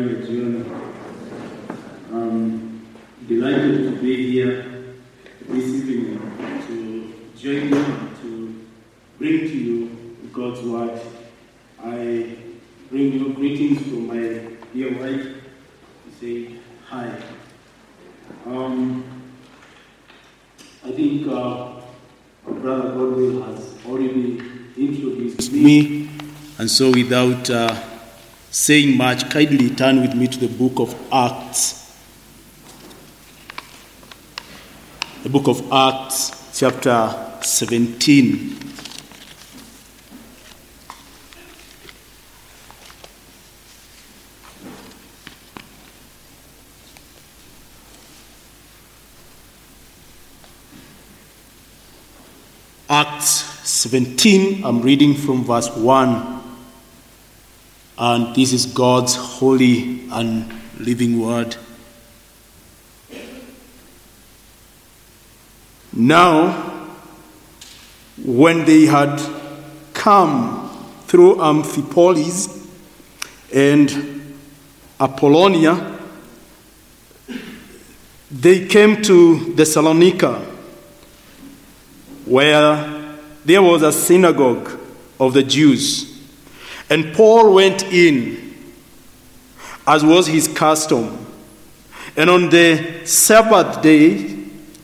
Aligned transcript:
ya 0.00 0.14
jioni. 0.26 0.64
Um, 2.12 2.80
delighted 3.28 3.84
to 3.84 4.00
be 4.00 4.32
here 4.32 4.64
this 5.48 5.66
evening 5.66 6.18
to 6.66 7.12
join 7.36 7.68
you 7.68 7.84
to 8.22 8.54
bring 9.18 9.40
to 9.40 9.56
you 9.56 9.90
God's 10.32 10.62
word. 10.62 11.00
I 11.84 12.36
bring 12.90 13.12
you 13.12 13.32
greetings 13.34 13.82
from 13.82 14.06
my 14.08 14.56
dear 14.72 14.98
wife. 14.98 15.26
Say 16.18 16.56
hi. 16.88 17.10
Um, 18.46 19.04
I 20.84 20.92
think 20.92 21.26
uh, 21.28 21.80
brother 22.46 22.90
Godwill 22.96 23.44
has 23.46 23.76
already 23.86 24.40
introduced 24.76 25.52
me, 25.52 26.08
and 26.58 26.70
so 26.70 26.90
without 26.90 27.50
uh, 27.50 27.89
saying 28.50 28.96
much, 28.96 29.30
kindly 29.30 29.70
turn 29.70 30.00
with 30.00 30.14
me 30.14 30.26
to 30.26 30.38
the 30.38 30.48
book 30.48 30.80
of 30.80 30.94
Acts. 31.12 31.76
The 35.22 35.28
book 35.28 35.46
of 35.46 35.72
Acts, 35.72 36.58
chapter 36.58 37.14
17. 37.42 38.56
Acts 52.88 53.28
17, 53.68 54.64
I'm 54.64 54.82
reading 54.82 55.14
from 55.14 55.44
verse 55.44 55.70
1. 55.76 56.39
And 58.02 58.34
this 58.34 58.54
is 58.54 58.64
God's 58.64 59.14
holy 59.14 60.08
and 60.10 60.50
living 60.78 61.20
word. 61.20 61.54
Now, 65.92 66.88
when 68.24 68.64
they 68.64 68.86
had 68.86 69.20
come 69.92 70.70
through 71.08 71.36
Amphipolis 71.36 72.66
and 73.52 74.34
Apollonia, 74.98 75.98
they 78.30 78.66
came 78.66 79.02
to 79.02 79.52
Thessalonica, 79.52 80.38
where 82.24 83.18
there 83.44 83.60
was 83.60 83.82
a 83.82 83.92
synagogue 83.92 84.80
of 85.18 85.34
the 85.34 85.42
Jews. 85.42 86.09
And 86.90 87.14
Paul 87.14 87.54
went 87.54 87.84
in, 87.84 88.54
as 89.86 90.04
was 90.04 90.26
his 90.26 90.48
custom. 90.48 91.26
And 92.16 92.28
on 92.28 92.50
the 92.50 93.06
Sabbath 93.06 93.80
day, 93.80 94.36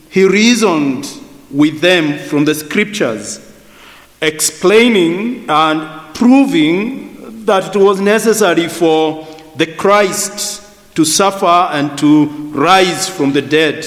he 0.09 0.23
reasoned 0.23 1.05
with 1.51 1.81
them 1.81 2.17
from 2.17 2.45
the 2.45 2.55
scriptures, 2.55 3.43
explaining 4.21 5.49
and 5.49 6.15
proving 6.15 7.45
that 7.45 7.75
it 7.75 7.79
was 7.79 7.99
necessary 7.99 8.67
for 8.67 9.27
the 9.57 9.67
Christ 9.67 10.63
to 10.95 11.05
suffer 11.05 11.45
and 11.45 11.97
to 11.97 12.25
rise 12.51 13.07
from 13.09 13.33
the 13.33 13.41
dead, 13.41 13.85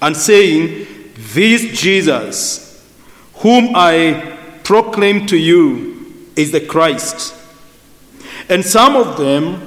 and 0.00 0.16
saying, 0.16 0.86
This 1.34 1.78
Jesus, 1.78 2.88
whom 3.34 3.72
I 3.74 4.38
proclaim 4.64 5.26
to 5.26 5.36
you, 5.36 5.91
is 6.36 6.52
the 6.52 6.60
Christ. 6.60 7.34
And 8.48 8.64
some 8.64 8.96
of 8.96 9.16
them 9.16 9.66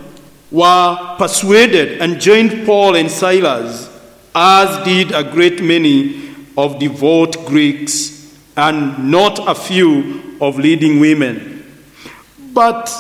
were 0.52 1.16
persuaded 1.18 2.02
and 2.02 2.20
joined 2.20 2.66
Paul 2.66 2.96
and 2.96 3.10
Silas, 3.10 3.90
as 4.34 4.86
did 4.86 5.12
a 5.12 5.24
great 5.24 5.62
many 5.62 6.30
of 6.58 6.80
devout 6.80 7.46
Greeks, 7.46 8.38
and 8.58 9.12
not 9.12 9.40
a 9.48 9.56
few 9.56 10.38
of 10.40 10.58
leading 10.58 11.00
women. 11.00 11.74
But 12.54 12.94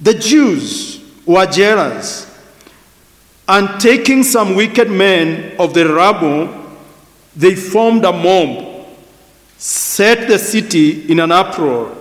the 0.00 0.14
Jews 0.14 1.00
were 1.24 1.46
jealous, 1.46 2.26
and 3.48 3.80
taking 3.80 4.22
some 4.22 4.54
wicked 4.54 4.90
men 4.90 5.56
of 5.58 5.72
the 5.72 5.92
rabble, 5.92 6.48
they 7.34 7.54
formed 7.54 8.04
a 8.04 8.12
mob, 8.12 8.86
set 9.56 10.28
the 10.28 10.38
city 10.38 11.10
in 11.10 11.20
an 11.20 11.32
uproar, 11.32 11.96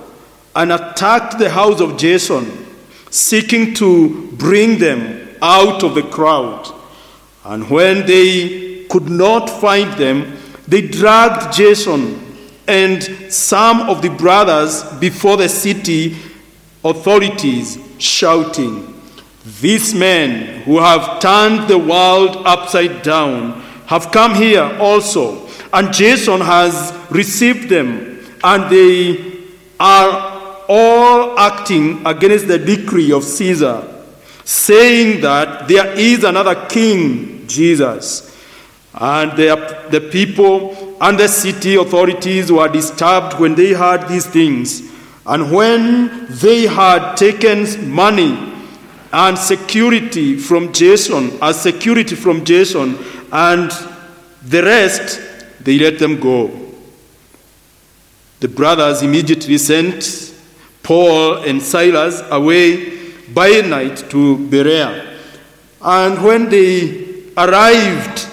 and 0.57 0.71
attacked 0.73 1.37
the 1.37 1.51
house 1.51 1.79
of 1.79 1.97
Jason, 1.97 2.65
seeking 3.11 3.75
to 3.75 4.27
bring 4.33 4.79
them 4.79 5.29
out 5.39 5.83
of 5.83 5.93
the 5.93 6.01
crowd. 6.01 6.73
And 7.45 7.69
when 7.69 8.07
they 8.07 8.85
could 8.89 9.07
not 9.07 9.51
find 9.51 9.93
them, 9.93 10.35
they 10.67 10.81
dragged 10.81 11.55
Jason 11.55 12.23
and 12.67 13.03
some 13.31 13.81
of 13.81 14.01
the 14.01 14.09
brothers 14.09 14.83
before 14.99 15.37
the 15.37 15.47
city 15.47 16.17
authorities, 16.83 17.77
shouting, 17.99 18.99
These 19.61 19.93
men 19.93 20.63
who 20.63 20.79
have 20.79 21.19
turned 21.19 21.69
the 21.69 21.77
world 21.77 22.35
upside 22.47 23.03
down 23.03 23.61
have 23.85 24.11
come 24.11 24.33
here 24.33 24.75
also, 24.79 25.47
and 25.71 25.93
Jason 25.93 26.41
has 26.41 26.97
received 27.11 27.69
them, 27.69 28.25
and 28.43 28.71
they 28.71 29.37
are 29.79 30.36
all 30.69 31.37
acting 31.37 32.05
against 32.05 32.47
the 32.47 32.59
decree 32.59 33.11
of 33.11 33.23
Caesar, 33.23 33.87
saying 34.43 35.21
that 35.21 35.67
there 35.67 35.93
is 35.93 36.23
another 36.23 36.67
king, 36.67 37.47
Jesus. 37.47 38.35
And 38.93 39.31
the, 39.33 39.85
the 39.91 40.01
people 40.01 40.97
and 40.99 41.19
the 41.19 41.27
city 41.27 41.75
authorities 41.75 42.51
were 42.51 42.67
disturbed 42.67 43.39
when 43.39 43.55
they 43.55 43.73
heard 43.73 44.07
these 44.07 44.25
things. 44.25 44.91
And 45.25 45.51
when 45.51 46.25
they 46.29 46.63
had 46.63 47.15
taken 47.15 47.91
money 47.91 48.53
and 49.11 49.37
security 49.37 50.37
from 50.37 50.73
Jason, 50.73 51.37
as 51.41 51.61
security 51.61 52.15
from 52.15 52.43
Jason, 52.43 52.97
and 53.31 53.71
the 54.43 54.63
rest, 54.63 55.21
they 55.59 55.77
let 55.77 55.99
them 55.99 56.19
go. 56.19 56.49
The 58.39 58.47
brothers 58.47 59.01
immediately 59.01 59.57
sent 59.57 60.33
Paul 60.87 61.43
and 61.43 61.61
Silas 61.61 62.23
away 62.31 63.11
by 63.33 63.59
night 63.59 64.09
to 64.09 64.37
Berea. 64.47 65.17
And 65.81 66.23
when 66.23 66.49
they 66.49 67.25
arrived, 67.35 68.25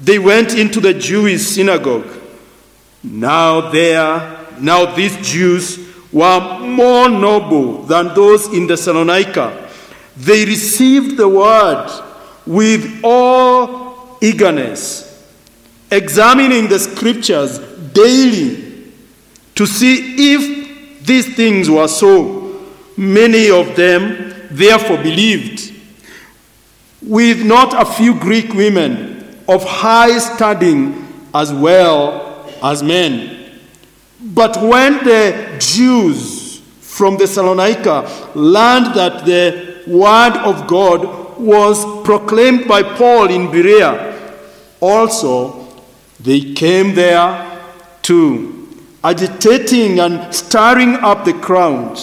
they 0.00 0.18
went 0.18 0.54
into 0.54 0.80
the 0.80 0.92
Jewish 0.92 1.42
synagogue. 1.42 2.10
Now 3.04 3.70
there, 3.70 4.44
now 4.58 4.92
these 4.96 5.16
Jews 5.18 5.78
were 6.12 6.58
more 6.58 7.08
noble 7.08 7.84
than 7.84 8.12
those 8.12 8.52
in 8.52 8.66
the 8.66 8.74
Thessalonica. 8.74 9.70
They 10.16 10.44
received 10.44 11.16
the 11.16 11.28
word 11.28 11.90
with 12.44 13.02
all 13.04 14.18
eagerness, 14.20 15.32
examining 15.92 16.68
the 16.68 16.80
scriptures 16.80 17.60
daily 17.92 18.90
to 19.54 19.64
see 19.64 20.34
if 20.34 20.53
these 21.04 21.34
things 21.34 21.68
were 21.68 21.88
so. 21.88 22.60
Many 22.96 23.50
of 23.50 23.74
them 23.76 24.34
therefore 24.50 24.98
believed, 24.98 25.72
with 27.02 27.44
not 27.44 27.74
a 27.80 27.84
few 27.84 28.18
Greek 28.18 28.54
women 28.54 29.42
of 29.48 29.64
high 29.64 30.18
standing 30.18 31.06
as 31.34 31.52
well 31.52 32.48
as 32.62 32.82
men. 32.82 33.60
But 34.20 34.56
when 34.62 35.04
the 35.04 35.56
Jews 35.58 36.62
from 36.80 37.18
Thessalonica 37.18 38.30
learned 38.34 38.94
that 38.94 39.26
the 39.26 39.82
word 39.86 40.36
of 40.38 40.66
God 40.66 41.38
was 41.38 41.84
proclaimed 42.04 42.66
by 42.66 42.82
Paul 42.82 43.28
in 43.28 43.50
Berea, 43.50 44.38
also 44.80 45.66
they 46.20 46.54
came 46.54 46.94
there 46.94 47.60
too, 48.00 48.53
agitating 49.04 50.00
and 50.00 50.34
stirring 50.34 50.94
up 50.96 51.26
the 51.26 51.34
crowd. 51.34 52.00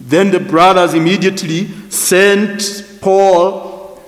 Then 0.00 0.32
the 0.32 0.40
brothers 0.40 0.92
immediately 0.92 1.68
sent 1.90 2.84
Paul 3.00 4.02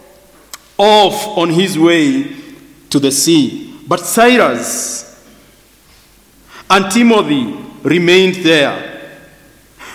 off 0.76 1.38
on 1.38 1.50
his 1.50 1.78
way 1.78 2.34
to 2.90 2.98
the 2.98 3.12
sea. 3.12 3.78
But 3.86 4.00
Silas 4.00 5.24
and 6.68 6.90
Timothy 6.90 7.54
remained 7.82 8.44
there. 8.44 9.20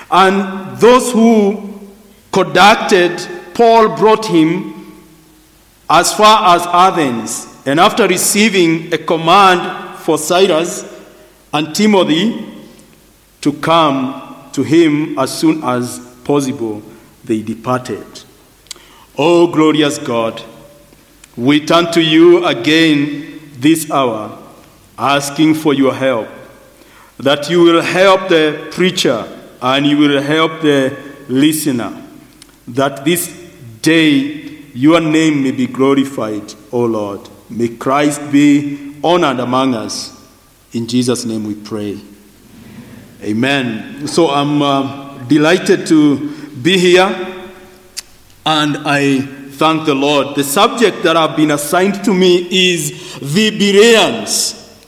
And 0.10 0.78
those 0.78 1.12
who 1.12 1.80
conducted 2.32 3.22
Paul 3.54 3.98
brought 3.98 4.26
him 4.26 5.04
as 5.90 6.14
far 6.14 6.56
as 6.56 6.66
Athens. 6.66 7.48
And 7.66 7.80
after 7.80 8.08
receiving 8.08 8.94
a 8.94 8.98
command 8.98 10.00
for 10.00 10.18
Silas 10.18 10.91
and 11.54 11.76
Timothy 11.76 12.46
to 13.42 13.54
come 13.54 14.50
to 14.54 14.64
him 14.64 15.18
as 15.18 15.38
soon 15.38 15.64
as 15.64 16.00
possible, 16.24 16.82
they 17.24 17.42
departed. 17.42 18.06
O 19.18 19.48
glorious 19.48 19.98
God, 19.98 20.42
we 21.36 21.66
turn 21.66 21.92
to 21.94 22.02
you 22.02 22.46
again 22.46 23.40
this 23.58 23.90
hour, 23.92 24.38
asking 24.98 25.56
for 25.56 25.74
your 25.74 25.94
help, 25.94 26.28
that 27.18 27.50
you 27.50 27.62
will 27.62 27.82
help 27.82 28.30
the 28.30 28.68
preacher 28.72 29.28
and 29.62 29.86
you 29.86 29.98
will 29.98 30.22
help 30.22 30.62
the 30.62 30.98
listener, 31.28 32.02
that 32.68 33.06
this 33.06 33.28
day 33.82 34.50
your 34.74 35.00
name 35.00 35.44
may 35.44 35.52
be 35.52 35.68
glorified, 35.68 36.54
O 36.72 36.86
Lord. 36.86 37.30
May 37.50 37.70
Christ 37.70 38.32
be 38.32 38.96
honored 39.04 39.40
among 39.40 39.76
us. 39.76 40.21
In 40.74 40.88
Jesus' 40.88 41.26
name 41.26 41.44
we 41.44 41.56
pray. 41.56 42.00
Amen. 43.22 44.08
So 44.08 44.30
I'm 44.30 44.62
uh, 44.62 45.18
delighted 45.28 45.86
to 45.88 46.30
be 46.62 46.78
here 46.78 47.08
and 48.46 48.78
I 48.86 49.20
thank 49.22 49.86
the 49.86 49.94
Lord. 49.94 50.36
The 50.36 50.46
subject 50.46 51.04
that 51.04 51.18
I've 51.18 51.36
been 51.36 51.52
assigned 51.52 52.06
to 52.06 52.14
me 52.14 52.48
is 52.50 53.20
the 53.20 53.52
Bereans, 53.52 54.88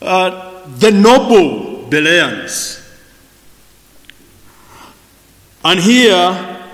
uh, 0.00 0.66
the 0.78 0.90
noble 0.90 1.86
Bereans. 1.90 2.78
And 5.62 5.78
here 5.78 6.66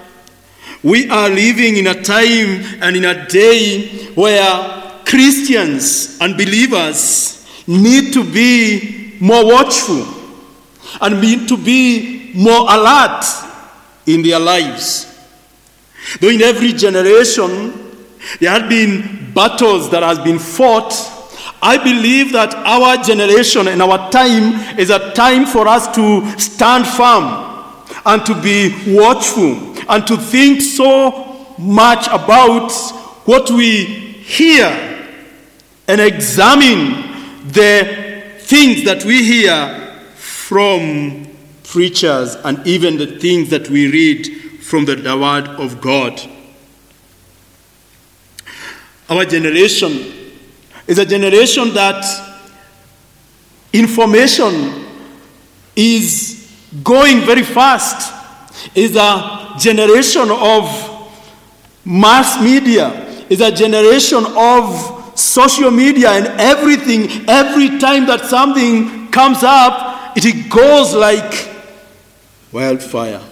we 0.84 1.10
are 1.10 1.28
living 1.28 1.76
in 1.76 1.88
a 1.88 2.02
time 2.02 2.80
and 2.80 2.96
in 2.96 3.04
a 3.04 3.26
day 3.26 4.06
where 4.14 4.75
Christians 5.06 6.18
and 6.20 6.36
believers 6.36 7.46
need 7.66 8.12
to 8.12 8.24
be 8.24 9.16
more 9.20 9.46
watchful 9.46 10.04
and 11.00 11.20
need 11.20 11.48
to 11.48 11.56
be 11.56 12.32
more 12.34 12.62
alert 12.68 13.24
in 14.06 14.22
their 14.22 14.40
lives. 14.40 15.06
Though 16.20 16.28
in 16.28 16.42
every 16.42 16.72
generation 16.72 17.94
there 18.40 18.50
have 18.50 18.68
been 18.68 19.32
battles 19.32 19.90
that 19.90 20.02
has 20.02 20.18
been 20.18 20.40
fought, 20.40 20.92
I 21.62 21.78
believe 21.78 22.32
that 22.32 22.52
our 22.54 22.96
generation 23.02 23.68
and 23.68 23.80
our 23.80 24.10
time 24.10 24.78
is 24.78 24.90
a 24.90 25.12
time 25.14 25.46
for 25.46 25.68
us 25.68 25.86
to 25.94 26.38
stand 26.38 26.84
firm 26.84 27.72
and 28.04 28.26
to 28.26 28.34
be 28.42 28.74
watchful 28.88 29.76
and 29.88 30.04
to 30.06 30.16
think 30.16 30.60
so 30.60 31.54
much 31.58 32.08
about 32.08 32.72
what 33.24 33.50
we 33.52 33.84
hear 33.84 34.95
and 35.88 36.00
examine 36.00 37.48
the 37.48 38.32
things 38.38 38.84
that 38.84 39.04
we 39.04 39.24
hear 39.24 39.98
from 40.14 41.28
preachers 41.64 42.34
and 42.36 42.64
even 42.66 42.96
the 42.96 43.18
things 43.18 43.50
that 43.50 43.68
we 43.68 43.90
read 43.90 44.26
from 44.62 44.84
the 44.84 44.96
Word 44.96 45.48
of 45.60 45.80
God. 45.80 46.20
Our 49.08 49.24
generation 49.24 50.12
is 50.86 50.98
a 50.98 51.06
generation 51.06 51.72
that 51.74 52.04
information 53.72 54.86
is 55.76 56.50
going 56.82 57.20
very 57.20 57.42
fast. 57.42 58.14
Is 58.74 58.96
a 58.96 59.54
generation 59.58 60.28
of 60.30 61.12
mass 61.84 62.42
media. 62.42 62.90
Is 63.28 63.40
a 63.40 63.52
generation 63.52 64.24
of 64.36 64.95
social 65.16 65.70
media 65.70 66.10
and 66.10 66.26
everything. 66.40 67.28
Every 67.28 67.78
time 67.78 68.06
that 68.06 68.26
something 68.26 69.08
comes 69.08 69.42
up, 69.42 70.12
it 70.16 70.50
goes 70.50 70.94
like 70.94 71.48
wildfire. 72.52 73.22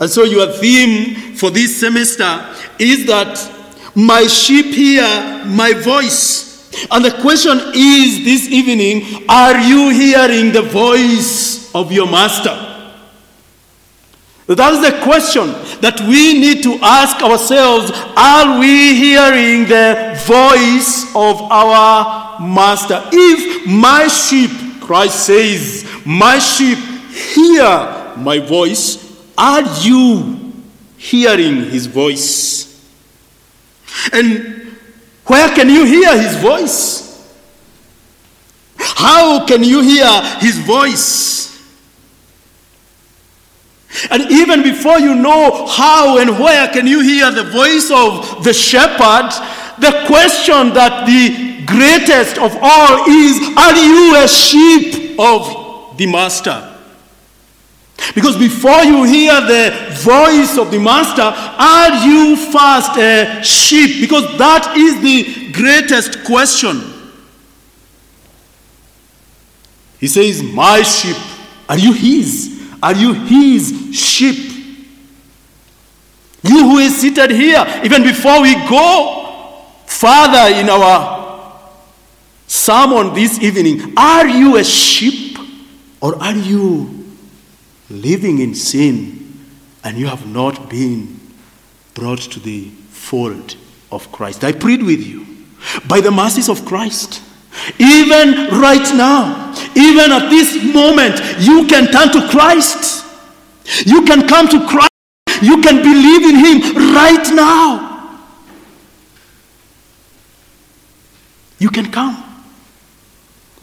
And 0.00 0.10
so, 0.10 0.24
your 0.24 0.50
theme 0.52 1.34
for 1.34 1.50
this 1.50 1.78
semester 1.78 2.54
is 2.78 3.06
that 3.06 3.38
my 3.94 4.26
sheep 4.26 4.74
hear 4.74 5.44
my 5.46 5.72
voice. 5.72 6.44
And 6.90 7.04
the 7.04 7.12
question 7.22 7.60
is 7.74 8.24
this 8.24 8.48
evening 8.48 9.24
are 9.28 9.58
you 9.58 9.90
hearing 9.90 10.52
the 10.52 10.62
voice 10.62 11.72
of 11.74 11.92
your 11.92 12.10
master? 12.10 12.63
That 14.46 14.74
is 14.74 14.82
the 14.82 15.00
question 15.02 15.46
that 15.80 16.00
we 16.00 16.38
need 16.38 16.62
to 16.64 16.78
ask 16.82 17.16
ourselves 17.22 17.90
Are 18.14 18.60
we 18.60 18.94
hearing 18.94 19.66
the 19.66 20.20
voice 20.26 21.06
of 21.14 21.40
our 21.50 22.40
master? 22.40 23.00
If 23.10 23.66
my 23.66 24.06
sheep, 24.08 24.50
Christ 24.82 25.26
says, 25.26 25.88
my 26.04 26.38
sheep 26.38 26.76
hear 26.78 28.14
my 28.18 28.38
voice, 28.38 29.00
are 29.38 29.62
you 29.80 30.52
hearing 30.98 31.70
his 31.70 31.86
voice? 31.86 32.70
And 34.12 34.76
where 35.24 35.54
can 35.54 35.70
you 35.70 35.86
hear 35.86 36.20
his 36.20 36.36
voice? 36.36 37.02
How 38.76 39.46
can 39.46 39.64
you 39.64 39.80
hear 39.80 40.22
his 40.40 40.58
voice? 40.58 41.43
And 44.10 44.30
even 44.30 44.62
before 44.62 44.98
you 44.98 45.14
know 45.14 45.66
how 45.66 46.18
and 46.18 46.38
where 46.38 46.68
can 46.68 46.86
you 46.86 47.00
hear 47.00 47.30
the 47.30 47.44
voice 47.44 47.90
of 47.90 48.42
the 48.44 48.52
shepherd, 48.52 49.30
the 49.78 50.04
question 50.06 50.74
that 50.74 51.06
the 51.06 51.64
greatest 51.64 52.38
of 52.38 52.56
all 52.60 53.08
is 53.08 53.38
Are 53.56 53.76
you 53.76 54.16
a 54.16 54.28
sheep 54.28 55.18
of 55.18 55.96
the 55.96 56.06
master? 56.06 56.70
Because 58.14 58.36
before 58.36 58.82
you 58.82 59.04
hear 59.04 59.40
the 59.40 59.72
voice 60.02 60.58
of 60.58 60.70
the 60.70 60.78
master, 60.78 61.22
are 61.22 62.04
you 62.04 62.36
first 62.36 62.98
a 62.98 63.42
sheep? 63.42 64.00
Because 64.00 64.36
that 64.38 64.76
is 64.76 65.00
the 65.00 65.52
greatest 65.52 66.24
question. 66.24 66.82
He 70.00 70.08
says, 70.08 70.42
My 70.42 70.82
sheep, 70.82 71.16
are 71.68 71.78
you 71.78 71.92
his? 71.92 72.53
Are 72.84 72.94
you 72.94 73.14
his 73.14 73.96
sheep? 73.96 74.52
You 76.42 76.68
who 76.68 76.78
is 76.80 76.94
seated 76.98 77.30
here, 77.30 77.64
even 77.82 78.02
before 78.02 78.42
we 78.42 78.52
go 78.68 79.64
further 79.86 80.54
in 80.54 80.68
our 80.68 81.62
sermon 82.46 83.14
this 83.14 83.40
evening, 83.40 83.94
are 83.96 84.28
you 84.28 84.58
a 84.58 84.64
sheep 84.64 85.38
or 86.02 86.22
are 86.22 86.36
you 86.36 87.06
living 87.88 88.40
in 88.40 88.54
sin 88.54 89.46
and 89.82 89.96
you 89.96 90.06
have 90.06 90.26
not 90.26 90.68
been 90.68 91.18
brought 91.94 92.20
to 92.20 92.38
the 92.38 92.68
fold 92.90 93.56
of 93.90 94.12
Christ? 94.12 94.44
I 94.44 94.52
plead 94.52 94.82
with 94.82 95.00
you 95.00 95.26
by 95.88 96.02
the 96.02 96.10
mercies 96.10 96.50
of 96.50 96.66
Christ. 96.66 97.22
Even 97.78 98.48
right 98.60 98.94
now, 98.94 99.54
even 99.76 100.12
at 100.12 100.28
this 100.30 100.74
moment, 100.74 101.20
you 101.40 101.66
can 101.66 101.86
turn 101.86 102.10
to 102.12 102.28
Christ. 102.28 103.04
You 103.86 104.04
can 104.04 104.26
come 104.28 104.48
to 104.48 104.66
Christ. 104.66 104.90
You 105.42 105.60
can 105.60 105.76
believe 105.82 106.22
in 106.22 106.36
Him 106.36 106.94
right 106.94 107.34
now. 107.34 108.20
You 111.58 111.70
can 111.70 111.90
come 111.90 112.22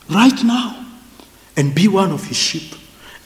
right 0.10 0.44
now 0.44 0.86
and 1.56 1.74
be 1.76 1.88
one 1.88 2.12
of 2.12 2.26
His 2.26 2.38
sheep 2.38 2.74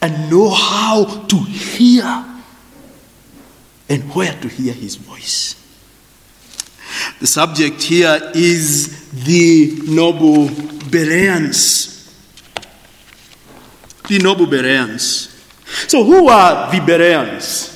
and 0.02 0.30
know 0.30 0.50
how 0.50 1.24
to 1.26 1.36
hear 1.36 2.24
and 3.88 4.02
where 4.14 4.32
to 4.40 4.48
hear 4.48 4.72
His 4.72 4.96
voice. 4.96 5.65
The 7.18 7.26
subject 7.26 7.82
here 7.82 8.32
is 8.34 9.10
the 9.24 9.80
noble 9.86 10.48
Bereans. 10.90 12.14
The 14.08 14.18
noble 14.18 14.46
Bereans. 14.46 15.32
So, 15.88 16.04
who 16.04 16.28
are 16.28 16.70
the 16.70 16.80
Bereans? 16.80 17.72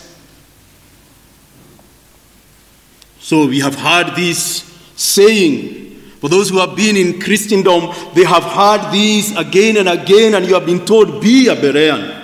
So, 3.19 3.47
we 3.47 3.61
have 3.61 3.77
heard 3.77 4.15
this 4.15 4.63
saying. 4.95 5.79
For 6.21 6.29
those 6.29 6.51
who 6.51 6.59
have 6.59 6.77
been 6.77 6.99
in 6.99 7.19
Christendom, 7.19 7.95
they 8.15 8.25
have 8.25 8.43
heard 8.43 8.93
this 8.93 9.35
again 9.37 9.79
and 9.79 9.89
again, 9.89 10.35
and 10.35 10.45
you 10.45 10.53
have 10.53 10.67
been 10.67 10.85
told, 10.85 11.23
Be 11.23 11.49
a 11.49 11.57
Berean. 11.57 12.19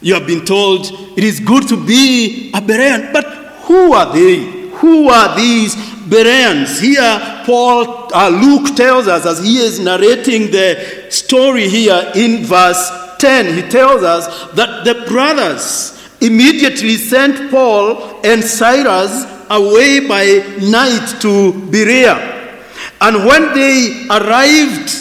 You 0.00 0.14
have 0.14 0.26
been 0.26 0.44
told 0.44 0.86
it 1.16 1.22
is 1.22 1.38
good 1.38 1.68
to 1.68 1.76
be 1.76 2.50
a 2.52 2.60
Berean. 2.60 3.12
But 3.12 3.24
who 3.66 3.92
are 3.92 4.12
they? 4.12 4.63
Who 4.84 5.08
are 5.08 5.34
these 5.34 5.74
Bereans? 6.10 6.78
Here, 6.78 7.42
Paul, 7.46 8.14
uh, 8.14 8.28
Luke 8.28 8.76
tells 8.76 9.08
us 9.08 9.24
as 9.24 9.42
he 9.42 9.56
is 9.56 9.80
narrating 9.80 10.50
the 10.50 11.06
story 11.08 11.70
here 11.70 12.12
in 12.14 12.44
verse 12.44 12.90
10, 13.18 13.54
he 13.54 13.62
tells 13.70 14.02
us 14.02 14.52
that 14.52 14.84
the 14.84 15.06
brothers 15.08 15.98
immediately 16.20 16.96
sent 16.96 17.50
Paul 17.50 18.20
and 18.26 18.44
Silas 18.44 19.24
away 19.48 20.06
by 20.06 20.44
night 20.60 21.16
to 21.22 21.66
Berea. 21.70 22.60
And 23.00 23.24
when 23.24 23.54
they 23.54 24.06
arrived, 24.10 24.92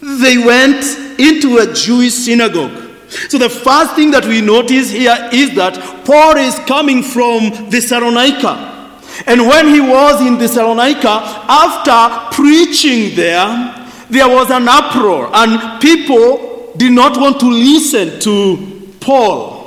they 0.00 0.38
went 0.38 0.82
into 1.20 1.58
a 1.58 1.72
Jewish 1.72 2.14
synagogue. 2.14 2.90
So 3.28 3.38
the 3.38 3.48
first 3.48 3.94
thing 3.94 4.10
that 4.10 4.24
we 4.24 4.40
notice 4.40 4.90
here 4.90 5.30
is 5.32 5.54
that 5.54 6.04
Paul 6.04 6.36
is 6.36 6.58
coming 6.66 7.04
from 7.04 7.50
the 7.50 7.78
Thessalonica. 7.78 8.71
And 9.26 9.46
when 9.46 9.68
he 9.68 9.80
was 9.80 10.20
in 10.26 10.38
Thessalonica, 10.38 11.08
after 11.48 12.34
preaching 12.36 13.14
there, 13.14 13.88
there 14.10 14.28
was 14.28 14.50
an 14.50 14.68
uproar, 14.68 15.30
and 15.32 15.80
people 15.80 16.72
did 16.76 16.92
not 16.92 17.16
want 17.16 17.40
to 17.40 17.46
listen 17.46 18.20
to 18.20 18.94
Paul. 19.00 19.62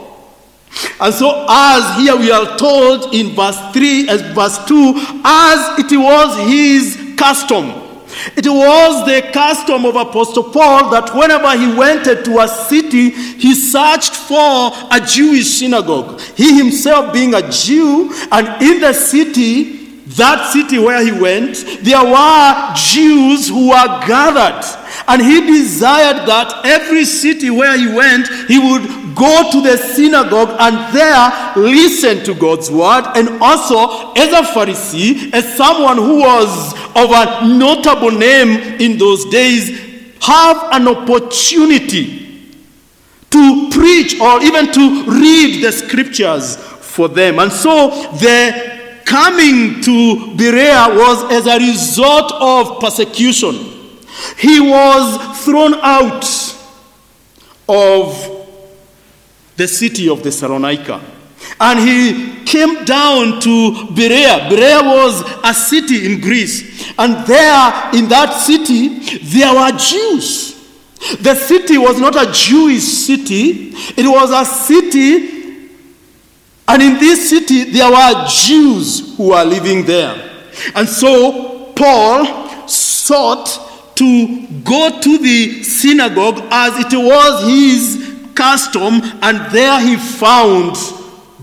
And 1.00 1.14
so, 1.14 1.46
as 1.48 1.98
here 1.98 2.16
we 2.16 2.32
are 2.32 2.58
told 2.58 3.14
in 3.16 3.36
verse 3.36 3.58
3, 3.74 4.10
as 4.10 4.22
verse 4.34 4.64
2, 4.66 4.94
as 5.24 5.80
it 5.80 5.98
was 5.98 6.50
his 6.50 7.16
custom. 7.18 7.85
It 8.36 8.48
was 8.48 9.06
the 9.06 9.30
custom 9.32 9.86
of 9.86 9.96
Apostle 9.96 10.44
Paul 10.44 10.90
that 10.92 11.14
whenever 11.14 11.58
he 11.58 11.76
went 11.76 12.06
to 12.06 12.40
a 12.40 12.48
city, 12.48 13.10
he 13.10 13.54
searched 13.54 14.16
for 14.16 14.72
a 14.92 15.00
Jewish 15.06 15.48
synagogue. 15.48 16.22
He 16.36 16.58
himself 16.58 17.14
being 17.14 17.34
a 17.34 17.50
Jew, 17.50 18.12
and 18.32 18.62
in 18.62 18.82
the 18.82 18.94
city, 18.94 19.86
that 20.18 20.52
city 20.54 20.80
where 20.80 21.04
he 21.04 21.12
went, 21.12 21.56
there 21.82 22.04
were 22.04 22.74
Jews 22.76 23.50
who 23.50 23.70
were 23.70 24.06
gathered. 24.08 24.64
And 25.08 25.22
he 25.22 25.42
desired 25.42 26.28
that 26.28 26.66
every 26.66 27.06
city 27.06 27.50
where 27.50 27.78
he 27.78 27.88
went, 27.88 28.28
he 28.48 28.58
would 28.58 29.16
go 29.16 29.52
to 29.52 29.62
the 29.62 29.78
synagogue 29.78 30.56
and 30.60 30.96
there 30.96 31.54
listen 31.56 32.24
to 32.26 32.34
God's 32.34 32.72
word. 32.72 33.06
And 33.16 33.42
also, 33.42 34.14
as 34.14 34.34
a 34.34 34.42
Pharisee, 34.52 35.32
as 35.34 35.56
someone 35.56 35.98
who 35.98 36.20
was 36.22 36.74
of 36.96 37.12
a 37.12 37.48
notable 37.48 38.12
name 38.12 38.82
in 38.82 38.98
those 38.98 39.26
days, 39.26 39.70
have 40.22 40.58
an 40.72 40.88
opportunity 40.88 42.26
to 43.30 43.70
preach 43.70 44.20
or 44.20 44.42
even 44.42 44.72
to 44.72 45.04
read 45.04 45.64
the 45.64 45.72
scriptures 45.72 46.56
for 46.56 47.08
them. 47.08 47.38
And 47.40 47.52
so 47.52 47.90
the 48.14 49.02
coming 49.06 49.82
to 49.82 50.36
Berea 50.36 50.96
was 50.96 51.32
as 51.32 51.46
a 51.46 51.60
result 51.60 52.32
of 52.34 52.80
persecution. 52.80 53.75
He 54.38 54.60
was 54.60 55.44
thrown 55.44 55.74
out 55.76 56.24
of 57.68 58.48
the 59.56 59.68
city 59.68 60.10
of 60.10 60.24
Thessalonica. 60.24 61.02
And 61.60 61.80
he 61.80 62.44
came 62.46 62.84
down 62.86 63.40
to 63.42 63.88
Berea. 63.94 64.48
Berea 64.50 64.82
was 64.84 65.24
a 65.44 65.54
city 65.54 66.12
in 66.12 66.22
Greece. 66.22 66.94
And 66.98 67.26
there, 67.28 67.90
in 67.94 68.10
that 68.10 68.32
city, 68.34 69.20
there 69.20 69.54
were 69.54 69.72
Jews. 69.78 70.54
The 71.22 71.36
city 71.36 71.78
was 71.78 72.00
not 72.00 72.16
a 72.16 72.32
Jewish 72.32 72.82
city, 72.84 73.74
it 73.96 74.08
was 74.08 74.32
a 74.32 74.44
city 74.44 75.36
and 76.68 76.82
in 76.82 76.94
this 77.00 77.30
city, 77.30 77.66
there 77.66 77.90
were 77.92 78.26
Jews 78.28 79.16
who 79.16 79.30
were 79.30 79.44
living 79.44 79.86
there. 79.86 80.32
And 80.74 80.90
so 80.90 81.74
Paul 81.76 82.68
sought 82.68 83.48
to 83.96 84.48
go 84.64 85.00
to 85.02 85.18
the 85.18 85.64
synagogue 85.64 86.40
as 86.52 86.86
it 86.86 86.98
was 86.98 87.44
his 87.48 88.32
custom, 88.36 89.02
and 89.22 89.52
there 89.52 89.80
he 89.80 89.96
found 89.96 90.76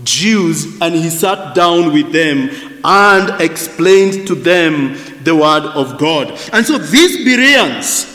Jews 0.03 0.79
and 0.81 0.93
he 0.93 1.09
sat 1.09 1.55
down 1.55 1.93
with 1.93 2.11
them 2.11 2.49
and 2.83 3.41
explained 3.41 4.27
to 4.27 4.35
them 4.35 4.97
the 5.23 5.35
word 5.35 5.63
of 5.63 5.97
God. 5.97 6.37
And 6.51 6.65
so 6.65 6.77
these 6.77 7.23
Bereans 7.23 8.09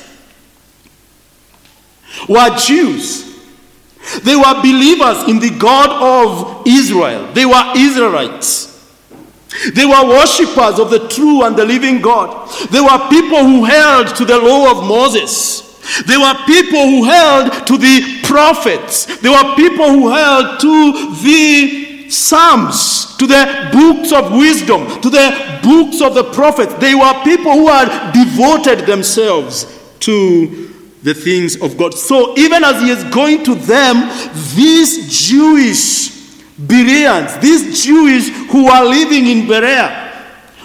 were 2.28 2.56
Jews. 2.58 3.24
They 4.22 4.36
were 4.36 4.54
believers 4.62 5.28
in 5.28 5.38
the 5.38 5.56
God 5.58 5.90
of 5.90 6.66
Israel. 6.66 7.32
They 7.32 7.46
were 7.46 7.72
Israelites. 7.76 8.67
They 9.74 9.84
were 9.84 10.06
worshippers 10.06 10.78
of 10.78 10.90
the 10.90 11.08
true 11.08 11.44
and 11.44 11.56
the 11.56 11.64
living 11.64 12.00
God. 12.00 12.50
They 12.70 12.80
were 12.80 13.08
people 13.10 13.42
who 13.44 13.64
held 13.64 14.14
to 14.16 14.24
the 14.24 14.38
law 14.38 14.70
of 14.70 14.86
Moses. 14.86 15.64
They 16.06 16.16
were 16.16 16.34
people 16.46 16.80
who 16.80 17.04
held 17.04 17.66
to 17.66 17.78
the 17.78 18.20
prophets. 18.24 19.06
They 19.20 19.28
were 19.28 19.54
people 19.56 19.88
who 19.90 20.10
held 20.10 20.60
to 20.60 21.14
the 21.22 22.10
Psalms, 22.10 23.16
to 23.16 23.26
the 23.26 23.68
books 23.72 24.12
of 24.12 24.32
wisdom, 24.32 24.86
to 25.02 25.10
the 25.10 25.60
books 25.62 26.00
of 26.00 26.14
the 26.14 26.24
prophets. 26.32 26.72
They 26.74 26.94
were 26.94 27.12
people 27.24 27.52
who 27.52 27.68
had 27.68 28.12
devoted 28.12 28.86
themselves 28.86 29.66
to 30.00 30.74
the 31.02 31.14
things 31.14 31.60
of 31.60 31.76
God. 31.76 31.94
So 31.94 32.36
even 32.38 32.64
as 32.64 32.82
he 32.82 32.90
is 32.90 33.04
going 33.04 33.44
to 33.44 33.54
them, 33.54 34.08
these 34.54 35.28
Jewish 35.28 36.17
Bereans, 36.58 37.38
these 37.38 37.84
Jewish 37.84 38.30
who 38.50 38.66
are 38.66 38.84
living 38.84 39.26
in 39.26 39.46
Berea, 39.46 40.06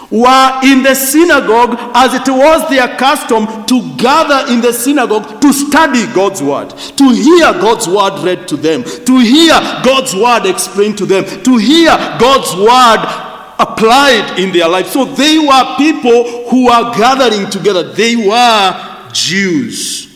were 0.10 0.60
in 0.64 0.84
the 0.84 0.94
synagogue 0.94 1.76
as 1.96 2.14
it 2.14 2.32
was 2.32 2.70
their 2.70 2.88
custom 2.98 3.48
to 3.66 3.96
gather 3.98 4.52
in 4.54 4.62
the 4.62 4.72
synagogue 4.72 5.42
to 5.42 5.52
study 5.52 6.06
God's 6.14 6.42
word, 6.42 6.70
to 6.70 7.10
hear 7.10 7.52
God's 7.54 7.88
word 7.88 8.24
read 8.24 8.48
to 8.50 8.56
them, 8.56 8.84
to 8.84 9.20
hear 9.20 9.54
God's 9.84 10.14
word 10.16 10.46
explained 10.46 11.00
to 11.00 11.08
them, 11.08 11.26
to 11.44 11.58
hear 11.58 11.90
God's 12.20 12.56
word 12.56 13.34
applied 13.58 14.40
in 14.40 14.52
their 14.52 14.70
life. 14.70 14.88
So 14.88 15.06
they 15.06 15.40
were 15.40 15.76
people 15.78 16.48
who 16.50 16.66
were 16.66 16.94
gathering 16.96 17.50
together. 17.50 17.94
They 17.94 18.16
were 18.16 19.10
Jews. 19.14 20.13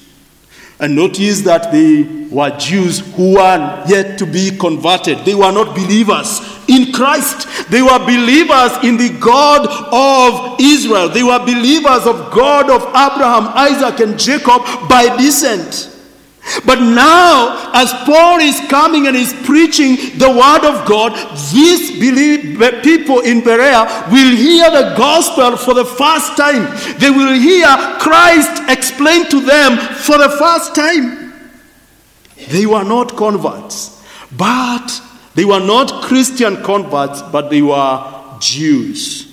And 0.79 0.95
notice 0.95 1.41
that 1.41 1.71
they 1.71 2.03
were 2.29 2.55
Jews 2.57 2.99
who 3.15 3.33
were 3.33 3.83
yet 3.87 4.19
to 4.19 4.27
be 4.27 4.55
converted. 4.57 5.19
They 5.19 5.33
were 5.33 5.51
not 5.51 5.75
believers 5.75 6.39
in 6.67 6.91
Christ. 6.93 7.47
They 7.71 7.81
were 7.81 7.97
believers 7.99 8.83
in 8.83 8.97
the 8.97 9.17
God 9.19 9.65
of 9.91 10.59
Israel. 10.59 11.09
They 11.09 11.23
were 11.23 11.39
believers 11.39 12.05
of 12.05 12.31
God 12.31 12.69
of 12.69 12.83
Abraham, 12.89 13.47
Isaac, 13.55 14.01
and 14.01 14.19
Jacob 14.19 14.61
by 14.87 15.15
descent. 15.17 15.96
But 16.65 16.79
now, 16.79 17.71
as 17.73 17.91
Paul 18.05 18.39
is 18.39 18.59
coming 18.69 19.07
and 19.07 19.15
is 19.15 19.33
preaching 19.43 19.95
the 20.17 20.29
word 20.29 20.65
of 20.65 20.87
God, 20.87 21.11
these 21.51 21.91
people 21.99 23.19
in 23.19 23.43
Berea 23.43 24.07
will 24.11 24.35
hear 24.35 24.71
the 24.71 24.95
gospel 24.97 25.57
for 25.57 25.73
the 25.73 25.85
first 25.85 26.37
time. 26.37 26.73
They 26.99 27.09
will 27.09 27.33
hear 27.33 27.67
Christ 27.99 28.63
explain 28.69 29.29
to 29.29 29.41
them 29.41 29.77
for 29.77 30.17
the 30.17 30.29
first 30.29 30.73
time. 30.73 31.33
They 32.49 32.65
were 32.65 32.83
not 32.83 33.17
converts, 33.17 34.01
but 34.35 35.01
they 35.35 35.43
were 35.43 35.59
not 35.59 36.03
Christian 36.03 36.63
converts, 36.63 37.21
but 37.23 37.49
they 37.49 37.61
were 37.61 38.37
Jews, 38.39 39.27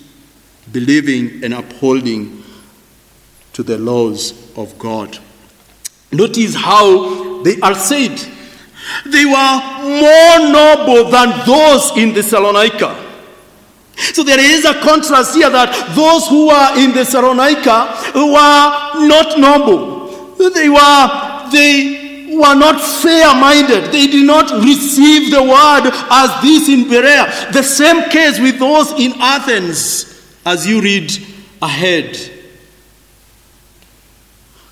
believing 0.73 1.45
and 1.45 1.55
upholding 1.55 2.43
to 3.53 3.63
the 3.63 3.79
laws 3.79 4.53
of 4.57 4.77
God. 4.79 5.19
Notice 6.17 6.55
how 6.55 7.43
they 7.43 7.59
are 7.61 7.75
said. 7.75 8.19
They 9.07 9.25
were 9.25 9.61
more 9.83 10.53
noble 10.53 11.11
than 11.11 11.47
those 11.47 11.97
in 11.97 12.13
Thessalonica. 12.13 13.03
So 13.97 14.23
there 14.23 14.41
is 14.41 14.65
a 14.65 14.75
contrast 14.81 15.35
here 15.35 15.51
that 15.51 15.95
those 15.95 16.27
who 16.29 16.49
were 16.49 16.71
in 16.79 16.93
Thessalonica 16.93 18.13
were 18.15 19.07
not 19.07 19.39
noble. 19.39 20.35
They 20.37 20.69
were 20.69 21.51
they 21.51 22.37
were 22.37 22.55
not 22.55 22.81
fair-minded. 22.81 23.93
They 23.93 24.09
did 24.09 24.27
not 24.27 24.51
receive 24.65 25.31
the 25.31 25.43
word 25.43 25.91
as 26.11 26.43
this 26.43 26.69
in 26.69 26.89
Berea. 26.89 27.53
The 27.53 27.63
same 27.63 28.11
case 28.11 28.41
with 28.41 28.59
those 28.59 28.93
in 28.93 29.13
Athens, 29.21 30.23
as 30.45 30.67
you 30.67 30.81
read 30.81 31.13
ahead. 31.63 32.34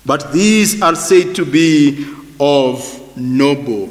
But 0.05 0.33
these 0.33 0.81
are 0.81 0.95
said 0.95 1.35
to 1.35 1.45
be 1.45 2.05
of 2.39 3.17
noble. 3.17 3.89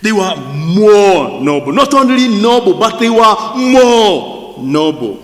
They 0.00 0.12
were 0.12 0.36
more 0.36 1.40
noble. 1.40 1.72
Not 1.72 1.92
only 1.94 2.28
noble, 2.40 2.78
but 2.78 2.98
they 2.98 3.10
were 3.10 3.54
more 3.56 4.58
noble. 4.58 5.20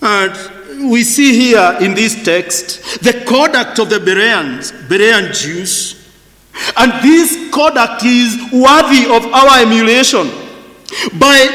And 0.00 0.90
we 0.90 1.04
see 1.04 1.34
here 1.36 1.78
in 1.80 1.94
this 1.94 2.24
text 2.24 3.00
the 3.02 3.24
conduct 3.26 3.78
of 3.78 3.88
the 3.90 4.00
Bereans, 4.00 4.72
Berean 4.88 5.32
Jews. 5.32 5.98
And 6.76 6.92
this 7.02 7.50
conduct 7.52 8.04
is 8.04 8.36
worthy 8.52 9.04
of 9.04 9.32
our 9.32 9.62
emulation. 9.62 10.28
By 11.18 11.48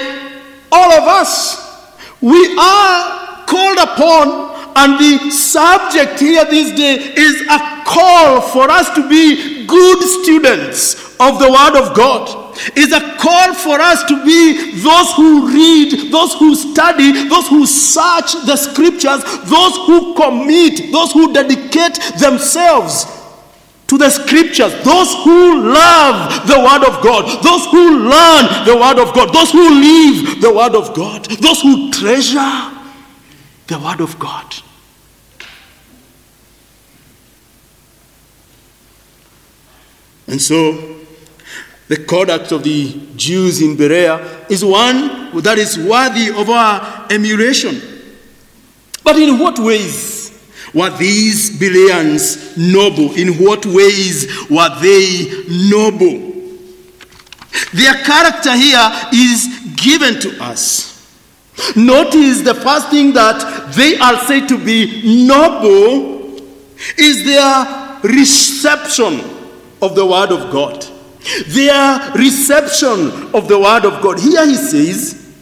all 0.72 0.92
of 0.94 1.04
us, 1.04 1.92
we 2.22 2.58
are 2.58 3.46
called 3.46 3.78
upon 3.78 4.57
and 4.78 5.00
the 5.00 5.32
subject 5.32 6.20
here 6.20 6.46
this 6.46 6.72
day 6.78 6.98
is 7.16 7.42
a 7.50 7.84
call 7.84 8.42
for 8.42 8.70
us 8.70 8.94
to 8.94 9.10
be 9.10 9.66
good 9.66 10.04
students 10.04 11.18
of 11.20 11.40
the 11.40 11.50
Word 11.50 11.82
of 11.82 11.96
God. 11.96 12.46
Is 12.76 12.92
a 12.92 13.18
call 13.18 13.54
for 13.56 13.82
us 13.82 14.04
to 14.04 14.24
be 14.24 14.80
those 14.82 15.14
who 15.14 15.48
read, 15.48 16.12
those 16.12 16.34
who 16.36 16.54
study, 16.56 17.28
those 17.28 17.48
who 17.48 17.66
search 17.66 18.34
the 18.46 18.56
scriptures, 18.56 19.24
those 19.50 19.76
who 19.88 20.14
commit, 20.14 20.92
those 20.92 21.12
who 21.12 21.34
dedicate 21.34 22.00
themselves 22.20 23.06
to 23.88 23.98
the 23.98 24.10
scriptures, 24.12 24.74
those 24.84 25.14
who 25.24 25.72
love 25.74 26.48
the 26.48 26.60
word 26.60 26.86
of 26.86 27.02
God, 27.02 27.26
those 27.44 27.66
who 27.68 27.98
learn 28.10 28.66
the 28.66 28.76
word 28.76 29.00
of 29.00 29.14
God, 29.16 29.34
those 29.34 29.52
who 29.52 29.70
live 29.70 30.42
the 30.42 30.54
word 30.54 30.76
of 30.76 30.94
God, 30.94 31.26
those 31.26 31.62
who 31.62 31.92
treasure 31.92 32.78
the 33.68 33.80
word 33.80 34.02
of 34.02 34.18
God. 34.20 34.54
And 40.28 40.42
so, 40.42 40.98
the 41.88 41.98
conduct 42.04 42.52
of 42.52 42.64
the 42.64 43.00
Jews 43.16 43.62
in 43.62 43.78
Berea 43.78 44.46
is 44.50 44.64
one 44.64 45.40
that 45.42 45.58
is 45.58 45.78
worthy 45.78 46.30
of 46.30 46.50
our 46.50 47.08
emulation. 47.10 47.82
But 49.04 49.16
in 49.18 49.40
what 49.40 49.58
ways 49.58 50.18
were 50.74 50.90
these 50.98 51.58
Bereans 51.58 52.58
noble? 52.58 53.14
In 53.16 53.36
what 53.36 53.66
ways 53.66 54.28
were 54.50 54.70
they 54.82 55.46
noble? 55.70 56.34
Their 57.74 57.94
character 58.04 58.54
here 58.54 58.92
is 59.14 59.48
given 59.78 60.20
to 60.20 60.44
us. 60.44 60.94
Notice 61.78 62.42
the 62.42 62.54
first 62.54 62.90
thing 62.90 63.14
that 63.14 63.72
they 63.76 63.98
are 63.98 64.18
said 64.26 64.48
to 64.50 64.64
be 64.64 65.26
noble 65.26 66.36
is 66.98 67.24
their 67.24 68.00
reception 68.04 69.37
of 69.82 69.96
the 69.96 70.06
Word 70.06 70.32
of 70.32 70.52
God. 70.52 70.86
Their 71.48 72.12
reception 72.14 73.34
of 73.34 73.48
the 73.48 73.60
Word 73.60 73.86
of 73.86 74.02
God. 74.02 74.20
Here 74.20 74.46
he 74.46 74.56
says, 74.56 75.36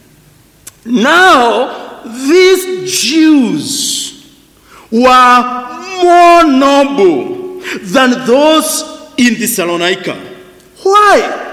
Now 0.84 2.02
these 2.04 3.02
Jews 3.02 4.36
were 4.90 5.76
more 6.02 6.44
noble 6.44 7.60
than 7.82 8.26
those 8.26 9.12
in 9.16 9.34
Thessalonica. 9.34 10.14
Why? 10.82 11.46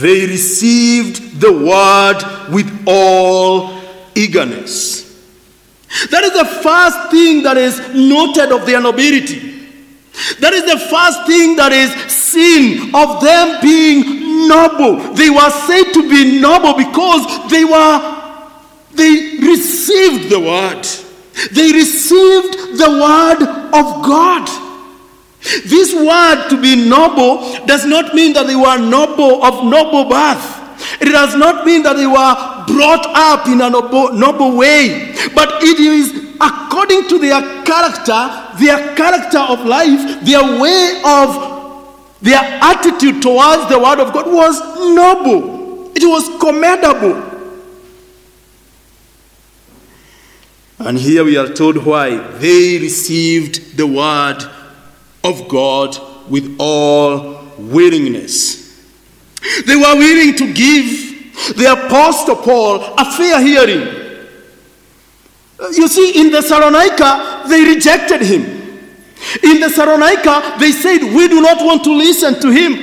They 0.00 0.26
received 0.26 1.40
the 1.40 1.52
word 1.52 2.52
with 2.52 2.84
all 2.86 3.80
eagerness. 4.14 5.06
That 6.10 6.24
is 6.24 6.32
the 6.32 6.44
first 6.44 7.10
thing 7.10 7.42
that 7.44 7.56
is 7.56 7.78
noted 7.94 8.52
of 8.52 8.66
their 8.66 8.80
nobility. 8.80 9.57
That 10.40 10.52
is 10.52 10.64
the 10.64 10.78
first 10.78 11.26
thing 11.26 11.56
that 11.56 11.72
is 11.72 11.90
seen 12.12 12.94
of 12.94 13.22
them 13.22 13.60
being 13.62 14.48
noble. 14.48 15.14
They 15.14 15.30
were 15.30 15.50
said 15.66 15.92
to 15.94 16.02
be 16.08 16.40
noble 16.40 16.74
because 16.74 17.50
they 17.50 17.64
were 17.64 18.18
they 18.98 19.38
received 19.38 20.30
the 20.30 20.40
word. 20.40 20.82
They 21.52 21.70
received 21.72 22.78
the 22.78 22.90
word 22.98 23.42
of 23.70 23.86
God. 24.02 24.48
This 25.64 25.94
word 25.94 26.48
to 26.50 26.60
be 26.60 26.88
noble 26.88 27.64
does 27.66 27.86
not 27.86 28.14
mean 28.14 28.32
that 28.32 28.48
they 28.48 28.56
were 28.56 28.76
noble 28.76 29.44
of 29.44 29.64
noble 29.64 30.10
birth. 30.10 31.00
It 31.00 31.10
does 31.10 31.36
not 31.36 31.64
mean 31.64 31.82
that 31.84 31.94
they 31.96 32.06
were 32.06 32.34
brought 32.66 33.06
up 33.06 33.46
in 33.46 33.60
a 33.60 33.70
noble, 33.70 34.12
noble 34.12 34.56
way, 34.56 35.14
but 35.34 35.62
it 35.62 35.78
is 35.78 36.34
according 36.40 37.08
to 37.08 37.18
their 37.18 37.40
character, 37.64 38.47
their 38.58 38.96
character 38.96 39.38
of 39.38 39.64
life, 39.64 40.24
their 40.24 40.60
way 40.60 41.02
of 41.04 41.58
their 42.20 42.42
attitude 42.42 43.22
towards 43.22 43.68
the 43.68 43.78
word 43.78 44.00
of 44.00 44.12
God 44.12 44.26
was 44.26 44.60
noble. 44.94 45.92
It 45.94 46.04
was 46.04 46.28
commendable. 46.40 47.24
And 50.80 50.96
here 50.96 51.24
we 51.24 51.36
are 51.36 51.48
told 51.48 51.84
why 51.84 52.16
they 52.38 52.78
received 52.78 53.76
the 53.76 53.86
word 53.86 54.38
of 55.24 55.48
God 55.48 55.96
with 56.30 56.56
all 56.58 57.44
willingness. 57.58 58.86
They 59.66 59.76
were 59.76 59.94
willing 59.96 60.36
to 60.36 60.52
give 60.52 61.56
the 61.56 61.72
Apostle 61.72 62.36
Paul 62.36 62.94
a 62.96 63.04
fair 63.12 63.40
hearing. 63.40 64.08
You 65.72 65.88
see, 65.88 66.20
in 66.20 66.30
the 66.30 66.40
Thessalonica, 66.40 67.37
they 67.48 67.64
rejected 67.64 68.22
him. 68.22 68.58
In 69.42 69.60
the 69.60 69.68
Thessalonica, 69.68 70.56
they 70.60 70.72
said, 70.72 71.02
We 71.14 71.28
do 71.28 71.40
not 71.40 71.64
want 71.64 71.84
to 71.84 71.92
listen 71.92 72.40
to 72.40 72.50
him. 72.50 72.74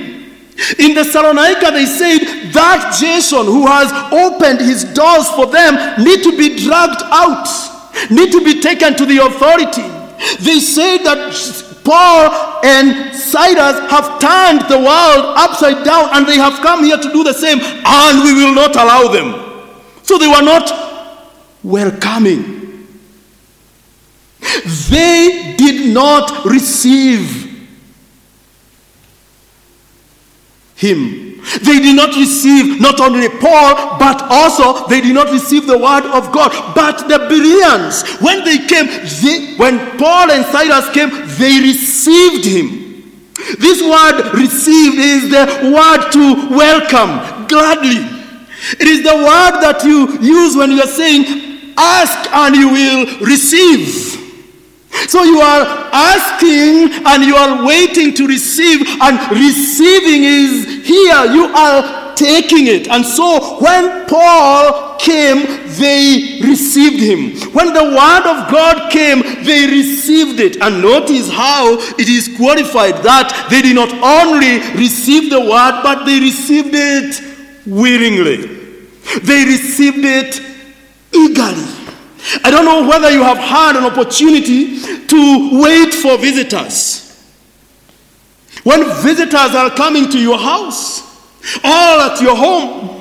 In 0.80 0.94
the 0.94 1.04
Thessalonica, 1.04 1.72
they 1.72 1.86
said 1.86 2.52
that 2.54 2.96
Jason, 3.00 3.46
who 3.46 3.68
has 3.68 3.92
opened 4.12 4.60
his 4.62 4.84
doors 4.84 5.28
for 5.32 5.48
them, 5.48 6.04
need 6.04 6.24
to 6.24 6.38
be 6.38 6.56
dragged 6.58 7.04
out, 7.12 7.48
need 8.10 8.32
to 8.32 8.44
be 8.44 8.62
taken 8.62 8.96
to 8.96 9.06
the 9.06 9.20
authority. 9.26 9.84
They 10.44 10.60
said 10.60 11.04
that 11.04 11.36
Paul 11.84 12.64
and 12.64 13.14
Silas 13.16 13.92
have 13.92 14.20
turned 14.20 14.62
the 14.70 14.80
world 14.80 15.38
upside 15.38 15.86
down 15.86 16.10
and 16.14 16.26
they 16.26 16.38
have 16.38 16.60
come 16.62 16.84
here 16.84 16.98
to 16.98 17.12
do 17.12 17.24
the 17.24 17.34
same, 17.34 17.60
and 17.60 18.24
we 18.24 18.34
will 18.34 18.54
not 18.54 18.76
allow 18.76 19.08
them. 19.12 19.36
So 20.04 20.18
they 20.18 20.28
were 20.28 20.42
not 20.42 20.72
welcoming. 21.64 22.55
They 24.90 25.56
did 25.58 25.94
not 25.94 26.46
receive 26.46 27.46
him. 30.76 31.42
They 31.62 31.80
did 31.80 31.96
not 31.96 32.16
receive 32.16 32.82
not 32.82 33.00
only 33.00 33.30
Paul, 33.30 33.98
but 34.00 34.22
also 34.30 34.88
they 34.88 35.00
did 35.02 35.14
not 35.14 35.32
receive 35.32 35.68
the 35.68 35.78
word 35.78 36.06
of 36.06 36.32
God. 36.32 36.52
But 36.74 37.08
the 37.08 37.20
Bereans, 37.30 38.04
when 38.20 38.44
they 38.44 38.66
came, 38.66 38.88
they, 39.22 39.56
when 39.56 39.98
Paul 39.98 40.32
and 40.32 40.46
Silas 40.46 40.90
came, 40.90 41.10
they 41.38 41.62
received 41.62 42.46
him. 42.46 42.86
This 43.60 43.82
word 43.82 44.34
received 44.34 44.98
is 44.98 45.30
the 45.30 45.72
word 45.72 46.12
to 46.12 46.56
welcome 46.56 47.48
gladly. 47.48 48.16
It 48.80 48.88
is 48.88 49.04
the 49.04 49.16
word 49.16 49.62
that 49.62 49.84
you 49.86 50.20
use 50.20 50.56
when 50.56 50.72
you 50.72 50.82
are 50.82 50.88
saying, 50.88 51.74
ask 51.78 52.32
and 52.34 52.56
you 52.56 52.70
will 52.70 53.20
receive. 53.20 54.25
So 55.08 55.24
you 55.24 55.40
are 55.40 55.90
asking 55.94 57.06
and 57.06 57.24
you 57.24 57.36
are 57.36 57.66
waiting 57.66 58.14
to 58.16 58.28
receive, 58.28 58.86
and 59.02 59.32
receiving 59.32 60.24
is 60.24 60.86
here. 60.86 61.26
You 61.26 61.46
are 61.54 62.16
taking 62.16 62.68
it. 62.68 62.88
And 62.88 63.06
so 63.06 63.60
when 63.60 64.06
Paul 64.08 64.98
came, 64.98 65.46
they 65.78 66.40
received 66.42 67.02
him. 67.02 67.52
When 67.52 67.74
the 67.74 67.84
word 67.84 68.26
of 68.26 68.50
God 68.50 68.92
came, 68.92 69.22
they 69.44 69.68
received 69.68 70.40
it. 70.40 70.62
And 70.62 70.82
notice 70.82 71.30
how 71.30 71.78
it 72.00 72.08
is 72.08 72.36
qualified 72.38 73.04
that 73.04 73.48
they 73.50 73.62
did 73.62 73.76
not 73.76 73.92
only 74.02 74.60
receive 74.80 75.30
the 75.30 75.42
word, 75.42 75.82
but 75.84 76.06
they 76.06 76.20
received 76.20 76.72
it 76.74 77.22
willingly. 77.66 78.38
They 79.22 79.46
received 79.46 80.04
it 80.04 80.42
eagerly. 81.14 81.85
I 82.44 82.52
don't 82.52 82.66
know 82.66 82.88
whether 82.88 83.10
you 83.12 83.24
have 83.24 83.38
had 83.38 83.76
an 83.76 83.84
opportunity 83.86 84.80
to 85.08 85.62
wait 85.62 85.94
for 85.94 86.18
visitors. 86.18 87.02
When 88.64 88.84
visitors 89.04 89.54
are 89.54 89.70
coming 89.70 90.10
to 90.10 90.20
your 90.20 90.38
house 90.38 91.02
or 91.64 92.02
at 92.02 92.20
your 92.22 92.36
home, 92.36 92.92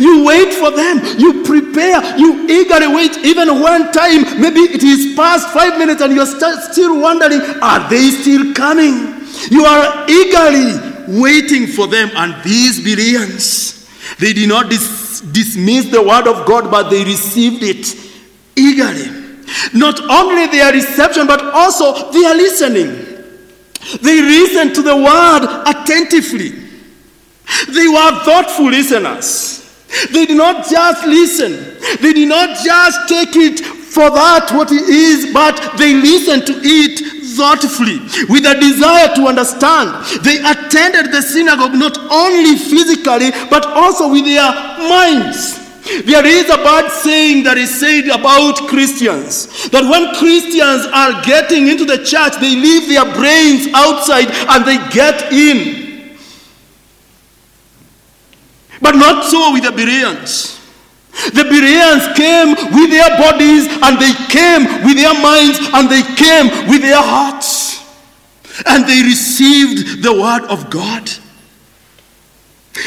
you 0.00 0.24
wait 0.24 0.52
for 0.54 0.70
them, 0.70 1.00
you 1.18 1.44
prepare, 1.44 2.18
you 2.18 2.46
eagerly 2.48 2.88
wait, 2.94 3.16
even 3.18 3.60
when 3.60 3.92
time, 3.92 4.40
maybe 4.40 4.60
it 4.60 4.82
is 4.82 5.14
past 5.14 5.48
five 5.50 5.78
minutes 5.78 6.00
and 6.00 6.12
you're 6.14 6.26
st- 6.26 6.58
still 6.72 7.00
wondering, 7.00 7.40
are 7.62 7.88
they 7.90 8.10
still 8.10 8.52
coming? 8.54 9.20
You 9.50 9.64
are 9.64 10.06
eagerly 10.08 11.20
waiting 11.20 11.66
for 11.66 11.86
them, 11.86 12.10
and 12.16 12.42
these 12.42 12.82
Bereans, 12.82 13.86
they 14.18 14.32
did 14.32 14.48
not 14.48 14.70
dis- 14.70 15.20
dismiss 15.20 15.86
the 15.90 16.02
word 16.02 16.26
of 16.26 16.46
God, 16.46 16.70
but 16.70 16.88
they 16.88 17.04
received 17.04 17.62
it 17.62 18.03
eagerly. 18.56 19.22
Not 19.72 20.00
only 20.00 20.46
their 20.46 20.72
reception, 20.72 21.26
but 21.26 21.42
also 21.42 22.10
their 22.12 22.34
listening. 22.34 23.04
They 24.00 24.20
listened 24.20 24.74
to 24.76 24.82
the 24.82 24.96
word 24.96 25.64
attentively. 25.66 26.50
They 27.68 27.88
were 27.88 28.24
thoughtful 28.24 28.70
listeners. 28.70 29.60
They 30.10 30.26
did 30.26 30.36
not 30.36 30.68
just 30.68 31.06
listen, 31.06 31.52
they 32.00 32.12
did 32.12 32.28
not 32.28 32.58
just 32.64 33.08
take 33.08 33.36
it 33.36 33.60
for 33.60 34.10
that 34.10 34.50
what 34.50 34.72
it 34.72 34.88
is, 34.88 35.32
but 35.32 35.78
they 35.78 35.94
listened 35.94 36.46
to 36.46 36.54
it 36.64 36.98
thoughtfully 37.36 37.98
with 38.28 38.44
a 38.46 38.58
desire 38.58 39.14
to 39.14 39.26
understand. 39.28 39.94
They 40.24 40.38
attended 40.42 41.12
the 41.12 41.22
synagogue 41.22 41.74
not 41.74 41.96
only 42.10 42.56
physically, 42.56 43.30
but 43.50 43.66
also 43.66 44.10
with 44.10 44.24
their 44.24 44.50
minds. 44.88 45.63
There 45.84 46.24
is 46.24 46.48
a 46.48 46.56
bad 46.56 46.90
saying 46.90 47.44
that 47.44 47.58
is 47.58 47.68
said 47.68 48.08
about 48.08 48.56
Christians 48.68 49.68
that 49.68 49.84
when 49.84 50.14
Christians 50.16 50.88
are 50.88 51.20
getting 51.22 51.68
into 51.68 51.84
the 51.84 52.00
church, 52.00 52.40
they 52.40 52.56
leave 52.56 52.88
their 52.88 53.04
brains 53.12 53.68
outside 53.74 54.32
and 54.48 54.64
they 54.64 54.80
get 54.88 55.32
in. 55.32 56.16
But 58.80 58.96
not 58.96 59.24
so 59.24 59.52
with 59.52 59.64
the 59.64 59.72
Bereans. 59.72 60.60
The 61.32 61.44
Bereans 61.44 62.16
came 62.16 62.56
with 62.74 62.90
their 62.90 63.12
bodies 63.20 63.68
and 63.68 64.00
they 64.00 64.12
came 64.32 64.64
with 64.88 64.96
their 64.96 65.14
minds 65.20 65.60
and 65.72 65.88
they 65.88 66.02
came 66.16 66.68
with 66.68 66.82
their 66.82 67.00
hearts. 67.00 67.74
and 68.66 68.86
they 68.86 69.02
received 69.02 70.02
the 70.02 70.12
word 70.12 70.44
of 70.44 70.70
God. 70.70 71.10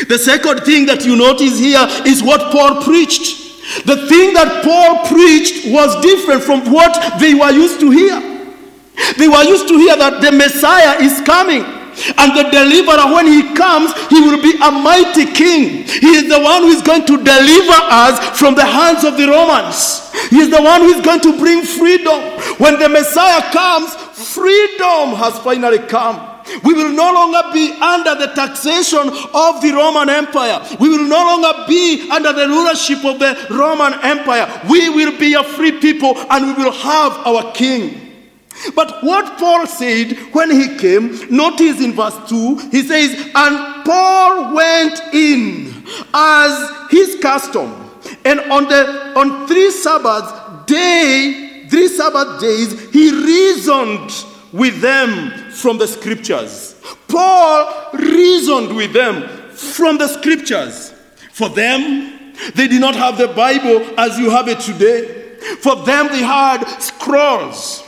The 0.08 0.18
second 0.18 0.62
thing 0.62 0.86
that 0.88 1.06
you 1.06 1.16
notice 1.16 1.58
here 1.58 1.86
is 2.06 2.22
what 2.22 2.52
Paul 2.52 2.84
preached. 2.84 3.48
The 3.86 4.08
thing 4.08 4.34
that 4.34 4.64
Paul 4.64 5.08
preached 5.08 5.72
was 5.72 5.96
different 6.02 6.44
from 6.44 6.72
what 6.72 7.20
they 7.20 7.34
were 7.34 7.52
used 7.52 7.80
to 7.80 7.92
hear. 7.92 8.20
They 9.18 9.28
were 9.28 9.44
used 9.44 9.68
to 9.68 9.78
hear 9.78 9.96
that 9.96 10.22
the 10.22 10.32
Messiah 10.32 11.00
is 11.00 11.22
coming. 11.22 11.64
And 12.18 12.30
the 12.38 12.46
deliverer, 12.54 13.10
when 13.10 13.26
he 13.26 13.56
comes, 13.56 13.90
he 14.10 14.22
will 14.22 14.42
be 14.42 14.54
a 14.62 14.72
mighty 14.72 15.26
king. 15.26 15.84
He 15.88 16.14
is 16.14 16.30
the 16.30 16.40
one 16.40 16.64
who 16.64 16.70
is 16.70 16.82
going 16.82 17.06
to 17.08 17.18
deliver 17.18 17.80
us 17.90 18.22
from 18.38 18.54
the 18.56 18.66
hands 18.66 19.04
of 19.04 19.18
the 19.18 19.28
Romans. 19.28 20.12
He 20.30 20.38
is 20.38 20.50
the 20.50 20.62
one 20.62 20.82
who 20.82 20.94
is 20.94 21.02
going 21.04 21.22
to 21.22 21.38
bring 21.40 21.64
freedom. 21.64 22.22
When 22.60 22.78
the 22.80 22.90
Messiah 22.90 23.52
comes, 23.52 23.96
freedom 24.36 25.18
has 25.18 25.40
finally 25.40 25.80
come. 25.80 26.27
We 26.64 26.74
will 26.74 26.92
no 26.92 27.14
longer 27.14 27.42
be 27.54 27.72
under 27.82 28.16
the 28.16 28.34
taxation 28.34 29.00
of 29.00 29.62
the 29.62 29.72
Roman 29.74 30.10
Empire. 30.10 30.66
We 30.80 30.90
will 30.90 31.08
no 31.08 31.24
longer 31.26 31.66
be 31.68 32.10
under 32.10 32.34
the 32.34 32.48
rulership 32.48 33.04
of 33.06 33.20
the 33.20 33.48
Roman 33.50 33.94
Empire. 34.02 34.62
We 34.70 34.90
will 34.90 35.18
be 35.18 35.34
a 35.34 35.44
free 35.44 35.80
people 35.80 36.16
and 36.30 36.48
we 36.48 36.64
will 36.64 36.72
have 36.72 37.12
our 37.28 37.52
king. 37.54 38.08
But 38.76 39.04
what 39.04 39.38
Paul 39.38 39.68
said 39.68 40.18
when 40.34 40.50
he 40.50 40.78
came, 40.78 41.20
notice 41.30 41.80
in 41.80 41.94
verse 41.94 42.18
2, 42.28 42.70
he 42.72 42.82
says, 42.82 43.12
And 43.36 43.86
Paul 43.86 44.56
went 44.56 45.00
in 45.14 45.84
as 46.14 46.72
his 46.90 47.18
custom. 47.22 47.84
And 48.26 48.40
on 48.52 48.68
the 48.68 49.14
on 49.16 49.48
three 49.48 49.70
Sabbath 49.72 50.66
day, 50.66 51.66
three 51.70 51.88
Sabbath 51.88 52.42
days, 52.42 52.90
he 52.92 53.12
reasoned 53.12 54.12
with 54.54 54.82
them 54.82 55.52
from 55.52 55.78
the 55.78 55.88
scriptures. 55.88 56.76
Paul 57.08 57.92
reasoned 57.94 58.76
with 58.76 58.94
them 58.94 59.28
from 59.50 59.98
the 59.98 60.08
scriptures. 60.08 60.94
For 61.34 61.50
them, 61.50 62.34
they 62.56 62.68
did 62.68 62.82
not 62.82 62.96
have 62.96 63.18
the 63.18 63.28
Bible 63.28 64.00
as 64.00 64.18
you 64.18 64.30
have 64.30 64.48
it 64.48 64.60
today. 64.60 65.38
For 65.60 65.76
them, 65.76 66.08
they 66.08 66.22
had 66.22 66.64
scrolls. 66.80 67.84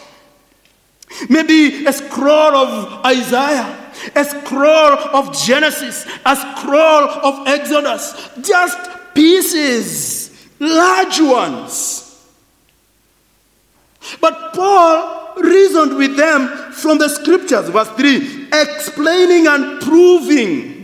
Maybe 1.30 1.86
a 1.86 1.94
scroll 1.94 2.56
of 2.56 3.06
Isaiah, 3.06 3.92
a 4.16 4.24
scroll 4.24 4.94
of 5.14 5.36
Genesis, 5.36 6.06
a 6.26 6.36
scroll 6.36 7.10
of 7.10 7.48
Exodus, 7.48 8.30
just 8.42 8.78
pieces, 9.14 10.50
large 10.60 11.20
ones. 11.20 12.09
But 14.20 14.54
Paul 14.54 15.36
reasoned 15.38 15.96
with 15.98 16.18
them 16.18 16.48
from 16.74 16.98
the 16.98 17.10
scriptures, 17.10 17.70
verse 17.70 17.90
3, 17.90 18.48
explaining 18.54 19.48
and 19.48 19.82
proving 19.82 20.80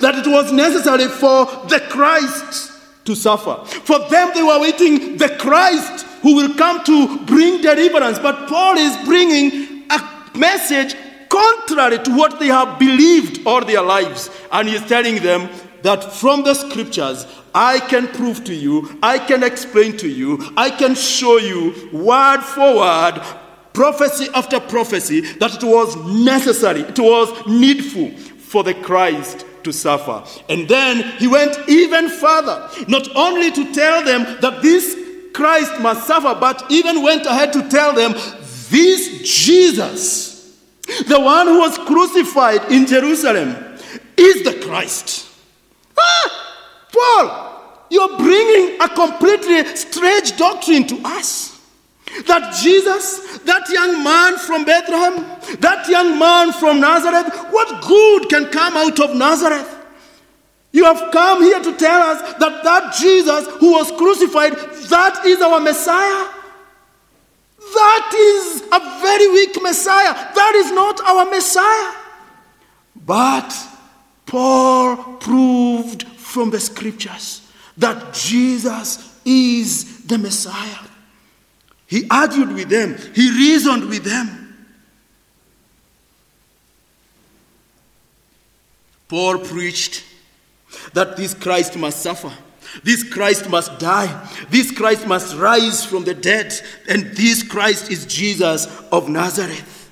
that 0.00 0.14
it 0.14 0.26
was 0.30 0.52
necessary 0.52 1.08
for 1.08 1.44
the 1.68 1.82
Christ 1.90 2.72
to 3.04 3.14
suffer. 3.14 3.64
For 3.64 3.98
them, 4.08 4.30
they 4.34 4.42
were 4.42 4.60
waiting 4.60 5.16
the 5.18 5.36
Christ 5.38 6.06
who 6.22 6.36
will 6.36 6.54
come 6.54 6.82
to 6.84 7.18
bring 7.26 7.60
deliverance. 7.60 8.18
But 8.18 8.48
Paul 8.48 8.78
is 8.78 8.96
bringing 9.04 9.84
a 9.90 10.00
message 10.34 10.96
contrary 11.28 11.98
to 11.98 12.16
what 12.16 12.38
they 12.38 12.46
have 12.46 12.78
believed 12.78 13.46
all 13.46 13.64
their 13.64 13.82
lives. 13.82 14.30
And 14.50 14.68
he's 14.68 14.86
telling 14.86 15.16
them 15.16 15.50
that 15.84 16.02
from 16.14 16.42
the 16.44 16.54
scriptures, 16.54 17.26
I 17.54 17.78
can 17.78 18.08
prove 18.08 18.42
to 18.44 18.54
you, 18.54 18.98
I 19.02 19.18
can 19.18 19.42
explain 19.42 19.98
to 19.98 20.08
you, 20.08 20.42
I 20.56 20.70
can 20.70 20.94
show 20.94 21.36
you 21.36 21.90
word 21.92 22.40
for 22.40 22.76
word, 22.76 23.22
prophecy 23.74 24.28
after 24.34 24.60
prophecy, 24.60 25.20
that 25.20 25.62
it 25.62 25.62
was 25.62 25.94
necessary, 26.24 26.80
it 26.80 26.98
was 26.98 27.46
needful 27.46 28.10
for 28.38 28.64
the 28.64 28.72
Christ 28.72 29.44
to 29.64 29.74
suffer. 29.74 30.24
And 30.48 30.66
then 30.66 31.02
he 31.18 31.26
went 31.26 31.54
even 31.68 32.08
further, 32.08 32.70
not 32.88 33.06
only 33.14 33.50
to 33.50 33.74
tell 33.74 34.02
them 34.02 34.40
that 34.40 34.62
this 34.62 34.96
Christ 35.34 35.80
must 35.80 36.06
suffer, 36.06 36.34
but 36.40 36.64
even 36.70 37.02
went 37.02 37.26
ahead 37.26 37.52
to 37.52 37.68
tell 37.68 37.92
them 37.92 38.12
this 38.70 39.20
Jesus, 39.22 40.58
the 41.08 41.20
one 41.20 41.46
who 41.46 41.58
was 41.58 41.76
crucified 41.76 42.72
in 42.72 42.86
Jerusalem, 42.86 43.54
is 44.16 44.44
the 44.44 44.64
Christ. 44.66 45.32
Ah, 45.98 46.86
Paul, 46.92 47.86
you're 47.90 48.16
bringing 48.18 48.80
a 48.80 48.88
completely 48.88 49.64
strange 49.76 50.36
doctrine 50.36 50.86
to 50.88 51.00
us. 51.04 51.60
That 52.26 52.54
Jesus, 52.62 53.38
that 53.38 53.68
young 53.68 54.04
man 54.04 54.38
from 54.38 54.64
Bethlehem, 54.64 55.24
that 55.60 55.88
young 55.88 56.18
man 56.18 56.52
from 56.52 56.80
Nazareth, 56.80 57.34
what 57.50 57.82
good 57.82 58.28
can 58.28 58.50
come 58.52 58.76
out 58.76 59.00
of 59.00 59.16
Nazareth? 59.16 59.70
You 60.70 60.84
have 60.84 61.12
come 61.12 61.42
here 61.42 61.60
to 61.60 61.76
tell 61.76 62.02
us 62.02 62.34
that 62.34 62.64
that 62.64 62.94
Jesus 62.94 63.46
who 63.58 63.72
was 63.72 63.90
crucified, 63.92 64.52
that 64.88 65.24
is 65.24 65.40
our 65.40 65.60
Messiah. 65.60 66.28
That 67.58 68.12
is 68.14 68.62
a 68.72 68.80
very 69.00 69.28
weak 69.32 69.62
Messiah. 69.62 70.12
That 70.12 70.54
is 70.56 70.72
not 70.72 71.00
our 71.00 71.24
Messiah. 71.30 71.94
But 73.06 73.52
Paul 74.26 74.96
proved 75.18 76.04
from 76.04 76.50
the 76.50 76.60
scriptures 76.60 77.50
that 77.76 78.14
Jesus 78.14 79.20
is 79.24 80.04
the 80.04 80.18
Messiah. 80.18 80.86
He 81.86 82.06
argued 82.10 82.52
with 82.52 82.68
them, 82.68 82.96
he 83.14 83.30
reasoned 83.30 83.88
with 83.88 84.04
them. 84.04 84.40
Paul 89.08 89.38
preached 89.38 90.02
that 90.92 91.16
this 91.16 91.34
Christ 91.34 91.76
must 91.76 92.00
suffer. 92.02 92.32
This 92.82 93.08
Christ 93.08 93.48
must 93.48 93.78
die. 93.78 94.28
This 94.50 94.72
Christ 94.72 95.06
must 95.06 95.36
rise 95.36 95.84
from 95.84 96.04
the 96.04 96.14
dead. 96.14 96.52
And 96.88 97.04
this 97.16 97.42
Christ 97.42 97.90
is 97.90 98.06
Jesus 98.06 98.66
of 98.90 99.08
Nazareth. 99.08 99.83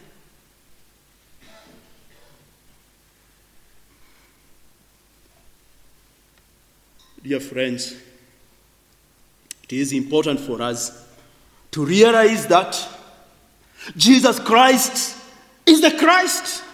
Dear 7.22 7.38
friends, 7.38 7.96
it 9.64 9.72
is 9.72 9.92
important 9.92 10.40
for 10.40 10.61
us 10.61 11.06
to 11.70 11.85
realize 11.85 12.46
that 12.48 12.88
Jesus 13.96 14.40
Christ 14.40 15.16
is 15.64 15.80
the 15.80 15.92
Christ. 15.92 16.64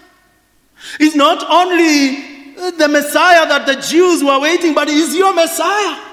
Is 1.00 1.14
not 1.14 1.44
only 1.50 2.54
the 2.54 2.88
Messiah 2.88 3.46
that 3.48 3.66
the 3.66 3.74
Jews 3.82 4.22
were 4.22 4.40
waiting, 4.40 4.74
but 4.74 4.88
He 4.88 5.00
is 5.00 5.14
your 5.14 5.34
Messiah. 5.34 6.04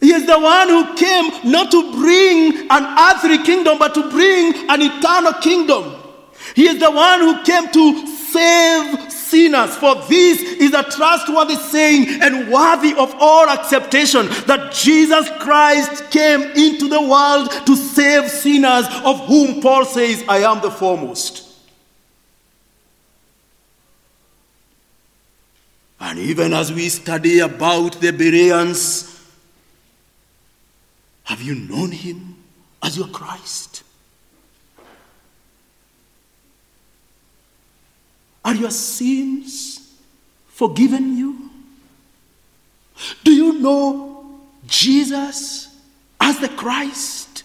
He 0.00 0.10
is 0.12 0.26
the 0.26 0.38
one 0.38 0.68
who 0.68 0.94
came 0.96 1.52
not 1.52 1.70
to 1.70 1.92
bring 1.92 2.70
an 2.70 2.98
earthly 2.98 3.44
kingdom, 3.44 3.78
but 3.78 3.94
to 3.94 4.10
bring 4.10 4.68
an 4.68 4.80
eternal 4.82 5.34
kingdom. 5.34 5.94
He 6.56 6.66
is 6.66 6.80
the 6.80 6.90
one 6.90 7.20
who 7.20 7.42
came 7.44 7.70
to 7.70 8.06
save 8.06 9.12
sinners. 9.30 9.76
For 9.76 9.94
this 10.08 10.42
is 10.42 10.74
a 10.74 10.82
trustworthy 10.82 11.56
saying 11.56 12.22
and 12.22 12.50
worthy 12.52 12.92
of 12.94 13.14
all 13.18 13.48
acceptation 13.48 14.26
that 14.46 14.72
Jesus 14.72 15.28
Christ 15.38 16.10
came 16.10 16.42
into 16.42 16.88
the 16.88 17.00
world 17.00 17.50
to 17.66 17.76
save 17.76 18.28
sinners, 18.30 18.86
of 19.04 19.20
whom 19.26 19.62
Paul 19.62 19.84
says, 19.84 20.24
I 20.28 20.38
am 20.38 20.60
the 20.60 20.70
foremost. 20.70 21.46
And 26.00 26.18
even 26.18 26.54
as 26.54 26.72
we 26.72 26.88
study 26.88 27.40
about 27.40 28.00
the 28.00 28.10
Bereans, 28.10 29.06
have 31.24 31.42
you 31.42 31.54
known 31.54 31.92
him 31.92 32.36
as 32.82 32.96
your 32.96 33.08
Christ? 33.08 33.69
Are 38.44 38.54
your 38.54 38.70
sins 38.70 39.94
forgiven 40.48 41.16
you? 41.16 41.50
Do 43.24 43.32
you 43.32 43.60
know 43.60 44.40
Jesus 44.66 45.74
as 46.20 46.38
the 46.38 46.48
Christ, 46.48 47.44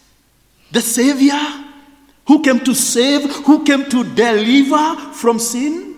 the 0.72 0.82
Savior, 0.82 1.40
who 2.28 2.42
came 2.42 2.60
to 2.62 2.74
save, 2.74 3.24
who 3.46 3.64
came 3.64 3.90
to 3.90 4.04
deliver 4.16 5.14
from 5.14 5.40
sin? 5.40 5.96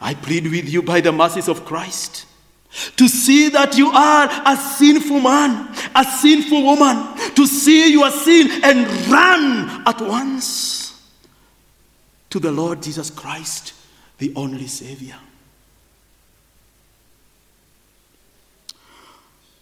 I 0.00 0.14
plead 0.14 0.44
with 0.44 0.68
you 0.68 0.82
by 0.82 1.00
the 1.00 1.12
mercies 1.12 1.48
of 1.48 1.64
Christ 1.64 2.26
to 2.96 3.06
see 3.06 3.50
that 3.50 3.76
you 3.76 3.88
are 3.90 4.28
a 4.46 4.56
sinful 4.56 5.20
man, 5.20 5.74
a 5.94 6.04
sinful 6.04 6.62
woman, 6.62 7.16
to 7.34 7.46
see 7.46 7.92
your 7.92 8.10
sin 8.10 8.64
and 8.64 8.86
run 9.08 9.82
at 9.86 10.00
once 10.00 11.00
to 12.30 12.38
the 12.38 12.50
Lord 12.50 12.82
Jesus 12.82 13.10
Christ 13.10 13.74
the 14.22 14.32
only 14.36 14.68
Savior. 14.68 15.16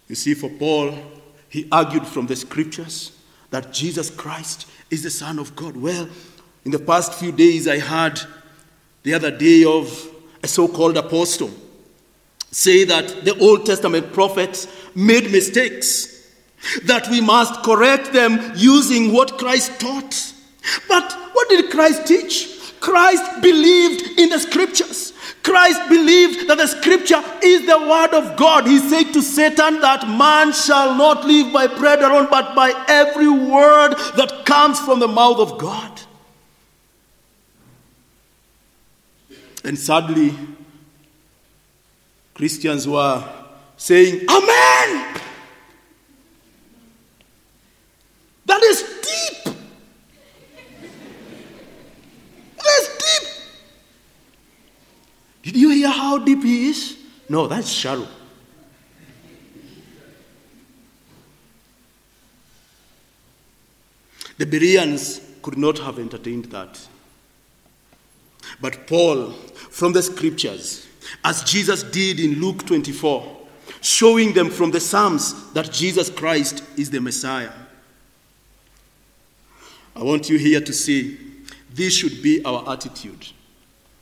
You 0.06 0.14
see, 0.14 0.34
for 0.34 0.50
Paul, 0.50 0.98
he 1.48 1.66
argued 1.72 2.06
from 2.06 2.26
the 2.26 2.36
scriptures 2.36 3.12
that 3.48 3.72
Jesus 3.72 4.10
Christ 4.10 4.68
is 4.90 5.02
the 5.02 5.08
Son 5.08 5.38
of 5.38 5.56
God. 5.56 5.78
Well, 5.78 6.06
in 6.66 6.72
the 6.72 6.78
past 6.78 7.14
few 7.14 7.32
days, 7.32 7.66
I 7.66 7.78
heard 7.78 8.20
the 9.02 9.14
other 9.14 9.30
day 9.30 9.64
of 9.64 10.06
a 10.42 10.46
so 10.46 10.68
called 10.68 10.98
apostle 10.98 11.50
say 12.50 12.84
that 12.84 13.24
the 13.24 13.38
Old 13.38 13.64
Testament 13.64 14.12
prophets 14.12 14.68
made 14.94 15.32
mistakes, 15.32 16.28
that 16.84 17.08
we 17.08 17.22
must 17.22 17.62
correct 17.62 18.12
them 18.12 18.52
using 18.56 19.14
what 19.14 19.38
Christ 19.38 19.80
taught. 19.80 20.34
But 20.86 21.10
what 21.32 21.48
did 21.48 21.70
Christ 21.70 22.06
teach? 22.06 22.59
Christ 22.80 23.42
believed 23.42 24.18
in 24.18 24.30
the 24.30 24.38
scriptures. 24.38 25.12
Christ 25.42 25.80
believed 25.88 26.48
that 26.48 26.58
the 26.58 26.66
scripture 26.66 27.22
is 27.42 27.66
the 27.66 27.78
word 27.78 28.14
of 28.14 28.36
God. 28.36 28.66
He 28.66 28.78
said 28.78 29.12
to 29.12 29.22
Satan 29.22 29.80
that 29.80 30.06
man 30.08 30.52
shall 30.52 30.94
not 30.96 31.24
live 31.26 31.52
by 31.52 31.66
bread 31.66 32.00
alone, 32.00 32.28
but 32.30 32.54
by 32.54 32.72
every 32.88 33.28
word 33.28 33.94
that 34.16 34.42
comes 34.44 34.80
from 34.80 34.98
the 34.98 35.08
mouth 35.08 35.38
of 35.38 35.58
God. 35.58 36.00
And 39.64 39.78
sadly, 39.78 40.34
Christians 42.34 42.88
were 42.88 43.22
saying, 43.76 44.26
Amen! 44.28 45.20
That 48.46 48.62
is 48.62 48.82
deep. 48.82 49.54
That 52.56 52.66
is 52.66 52.88
deep. 52.98 53.28
Did 55.42 55.56
you 55.56 55.70
hear 55.70 55.88
how 55.88 56.18
deep 56.18 56.42
he 56.42 56.68
is? 56.68 56.98
No, 57.28 57.46
that's 57.46 57.68
shallow. 57.68 58.08
The 64.36 64.46
Bereans 64.46 65.20
could 65.42 65.58
not 65.58 65.78
have 65.78 65.98
entertained 65.98 66.46
that. 66.46 66.80
But 68.60 68.86
Paul, 68.86 69.32
from 69.70 69.92
the 69.92 70.02
scriptures, 70.02 70.86
as 71.24 71.44
Jesus 71.44 71.82
did 71.82 72.20
in 72.20 72.40
Luke 72.40 72.66
24, 72.66 73.38
showing 73.80 74.32
them 74.32 74.50
from 74.50 74.70
the 74.70 74.80
Psalms 74.80 75.52
that 75.52 75.72
Jesus 75.72 76.10
Christ 76.10 76.64
is 76.76 76.90
the 76.90 77.00
Messiah. 77.00 77.52
I 79.94 80.02
want 80.02 80.28
you 80.28 80.38
here 80.38 80.60
to 80.60 80.72
see 80.72 81.18
this 81.72 81.94
should 81.94 82.22
be 82.22 82.44
our 82.44 82.72
attitude, 82.72 83.26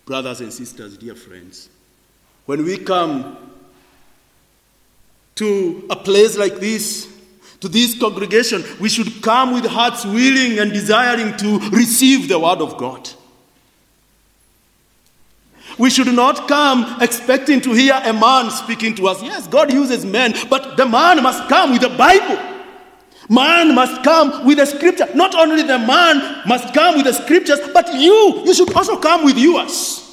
brothers 0.08 0.40
and 0.40 0.50
sisters, 0.50 0.96
dear 0.96 1.14
friends. 1.14 1.68
When 2.46 2.64
we 2.64 2.78
come 2.78 3.36
to 5.34 5.86
a 5.90 5.96
place 5.96 6.38
like 6.38 6.56
this, 6.56 7.06
to 7.60 7.68
this 7.68 7.96
congregation, 8.00 8.64
we 8.80 8.88
should 8.88 9.22
come 9.22 9.52
with 9.52 9.66
hearts 9.66 10.06
willing 10.06 10.58
and 10.58 10.72
desiring 10.72 11.36
to 11.36 11.58
receive 11.70 12.26
the 12.26 12.38
Word 12.38 12.62
of 12.62 12.78
God. 12.78 13.10
We 15.76 15.90
should 15.90 16.12
not 16.14 16.48
come 16.48 17.02
expecting 17.02 17.60
to 17.60 17.72
hear 17.74 18.00
a 18.02 18.14
man 18.14 18.50
speaking 18.50 18.94
to 18.94 19.08
us. 19.08 19.22
Yes, 19.22 19.46
God 19.46 19.70
uses 19.70 20.06
men, 20.06 20.32
but 20.48 20.78
the 20.78 20.86
man 20.86 21.22
must 21.22 21.50
come 21.50 21.72
with 21.72 21.82
the 21.82 21.90
Bible. 21.90 22.47
Man 23.28 23.74
must 23.74 24.02
come 24.02 24.46
with 24.46 24.58
the 24.58 24.66
scripture. 24.66 25.06
Not 25.14 25.34
only 25.34 25.62
the 25.62 25.78
man 25.78 26.42
must 26.46 26.72
come 26.72 26.96
with 26.96 27.04
the 27.04 27.12
scriptures, 27.12 27.60
but 27.74 27.92
you, 27.92 28.42
you 28.44 28.54
should 28.54 28.72
also 28.74 28.98
come 28.98 29.24
with 29.24 29.36
yours. 29.36 30.04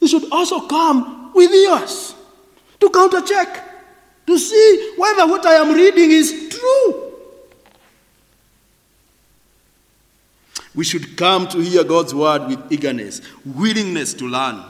You 0.00 0.08
should 0.08 0.32
also 0.32 0.66
come 0.66 1.32
with 1.34 1.50
yours 1.52 2.14
to 2.80 2.90
counter 2.90 3.20
check, 3.20 3.62
to 4.26 4.38
see 4.38 4.94
whether 4.96 5.26
what 5.26 5.44
I 5.44 5.54
am 5.54 5.74
reading 5.74 6.10
is 6.10 6.48
true. 6.48 7.12
We 10.74 10.84
should 10.84 11.16
come 11.16 11.48
to 11.48 11.58
hear 11.58 11.84
God's 11.84 12.14
word 12.14 12.48
with 12.48 12.72
eagerness, 12.72 13.20
willingness 13.44 14.14
to 14.14 14.26
learn, 14.26 14.62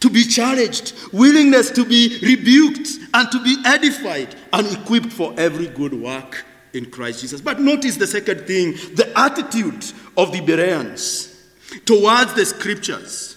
to 0.00 0.10
be 0.10 0.24
challenged, 0.24 0.94
willingness 1.12 1.70
to 1.70 1.84
be 1.84 2.18
rebuked, 2.22 2.88
and 3.12 3.30
to 3.30 3.42
be 3.42 3.56
edified 3.64 4.34
and 4.52 4.66
equipped 4.68 5.12
for 5.12 5.34
every 5.38 5.68
good 5.68 5.94
work 5.94 6.44
in 6.72 6.90
Christ 6.90 7.20
Jesus. 7.20 7.40
But 7.40 7.60
notice 7.60 7.96
the 7.96 8.06
second 8.06 8.46
thing 8.46 8.72
the 8.94 9.12
attitude 9.16 9.84
of 10.16 10.32
the 10.32 10.40
Bereans 10.40 11.36
towards 11.84 12.34
the 12.34 12.46
scriptures. 12.46 13.36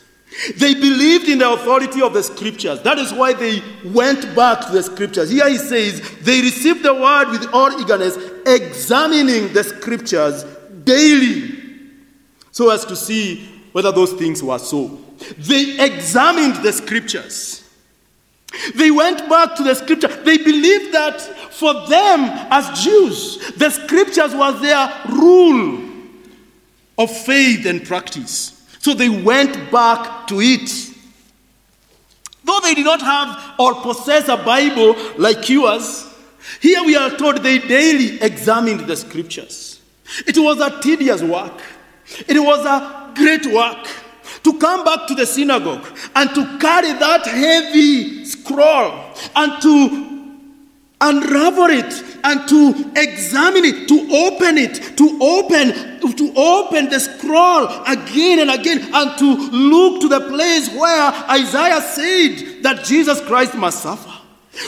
They 0.58 0.73
believed 0.73 1.30
in 1.30 1.39
the 1.39 1.52
authority 1.52 2.02
of 2.02 2.13
the 2.13 2.23
scriptures. 2.23 2.82
That 2.82 2.97
is 2.97 3.13
why 3.13 3.34
they 3.34 3.62
went 3.86 4.36
back 4.36 4.65
to 4.65 4.71
the 4.71 4.82
scriptures. 4.82 5.30
Here 5.30 5.47
he 5.47 5.58
says, 5.58 6.02
they 6.21 6.41
received 6.41 6.82
the 6.82 6.93
word 6.93 7.30
with 7.30 7.47
all 7.54 7.80
eagerness, 7.80 8.17
examining 8.47 9.54
the 9.54 9.63
scriptures 9.63 10.43
daily 10.84 11.60
so 12.52 12.71
as 12.71 12.84
to 12.86 12.95
see 12.95 13.47
whether 13.73 13.91
those 13.91 14.13
things 14.13 14.41
were 14.41 14.58
so. 14.58 15.02
They 15.38 15.83
examined 15.83 16.63
the 16.63 16.73
scriptures. 16.73 17.63
They 18.75 18.91
went 18.91 19.27
back 19.29 19.55
to 19.55 19.63
the 19.63 19.73
scripture. 19.75 20.07
They 20.07 20.38
believed 20.38 20.93
that 20.93 21.21
for 21.51 21.73
them 21.88 22.29
as 22.51 22.83
Jews, 22.83 23.53
the 23.53 23.69
scriptures 23.69 24.36
was 24.36 24.62
their 24.62 24.91
rule 25.09 25.81
of 26.97 27.09
faith 27.09 27.65
and 27.65 27.86
practice. 27.86 28.65
So 28.79 28.93
they 28.93 29.09
went 29.09 29.71
back 29.71 30.27
to 30.27 30.39
it. 30.39 30.69
Though 32.43 32.59
they 32.62 32.75
did 32.75 32.86
not 32.86 33.01
have 33.01 33.55
or 33.57 33.75
possess 33.81 34.27
a 34.27 34.38
Bible 34.38 34.95
like 35.17 35.49
yours, 35.49 36.13
here 36.62 36.83
we 36.83 36.95
are 36.95 37.09
told 37.12 37.38
they 37.38 37.57
daily 37.57 38.21
examined 38.21 38.81
the 38.81 38.95
scriptures. 38.95 39.81
It 40.27 40.38
was 40.38 40.59
a 40.59 40.81
tedious 40.81 41.23
work. 41.23 41.59
It 42.27 42.38
was 42.38 42.65
a 42.65 43.13
great 43.15 43.45
work 43.47 43.88
to 44.43 44.58
come 44.60 44.84
back 44.84 45.08
to 45.08 45.15
the 45.15 45.25
synagogue 45.25 45.86
and 46.15 46.29
to 46.36 46.58
carry 46.60 46.93
that 46.93 47.25
heavy 47.25 48.25
scroll 48.25 49.13
and 49.36 49.62
to 49.62 50.13
unravel 51.01 51.67
it 51.69 52.03
and 52.23 52.47
to 52.47 52.91
examine 52.95 53.65
it 53.65 53.88
to 53.88 53.95
open 54.12 54.58
it 54.58 54.97
to 54.97 55.17
open 55.21 55.71
to 56.15 56.34
open 56.36 56.89
the 56.89 56.99
scroll 56.99 57.67
again 57.88 58.39
and 58.39 58.49
again 58.49 58.79
and 58.93 59.17
to 59.17 59.36
look 59.51 60.01
to 60.01 60.08
the 60.08 60.21
place 60.29 60.73
where 60.75 61.12
isaiah 61.29 61.82
said 61.82 62.63
that 62.63 62.86
jesus 62.86 63.19
christ 63.21 63.53
must 63.56 63.82
suffer 63.82 64.12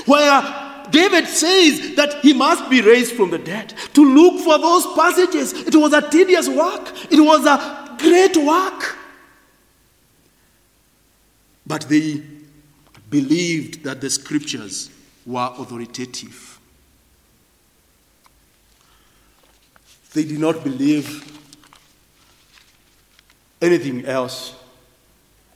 where 0.05 0.61
David 0.91 1.27
says 1.27 1.95
that 1.95 2.21
he 2.21 2.31
must 2.31 2.69
be 2.69 2.79
raised 2.79 3.13
from 3.13 3.31
the 3.31 3.39
dead. 3.39 3.73
To 3.95 4.05
look 4.05 4.39
for 4.43 4.57
those 4.59 4.85
passages, 4.95 5.51
it 5.53 5.75
was 5.75 5.93
a 5.93 6.09
tedious 6.09 6.47
work, 6.47 6.91
it 7.11 7.19
was 7.19 7.45
a 7.45 7.97
great 7.99 8.37
work. 8.37 8.95
But 11.67 11.83
they 11.89 12.21
believed 13.09 13.83
that 13.83 14.01
the 14.01 14.09
scriptures 14.09 14.89
were 15.25 15.51
authoritative. 15.57 16.59
They 20.13 20.23
did 20.23 20.39
not 20.39 20.63
believe 20.63 21.31
anything 23.61 24.05
else 24.05 24.55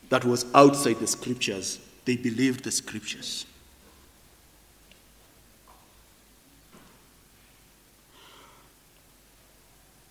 that 0.09 0.25
was 0.25 0.45
outside 0.53 0.99
the 0.99 1.07
scriptures. 1.07 1.79
They 2.05 2.15
believed 2.15 2.63
the 2.63 2.71
scriptures. 2.71 3.45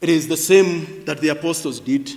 It 0.01 0.09
is 0.09 0.29
the 0.29 0.37
same 0.37 1.05
that 1.07 1.21
the 1.21 1.29
apostles 1.31 1.81
did. 1.81 2.13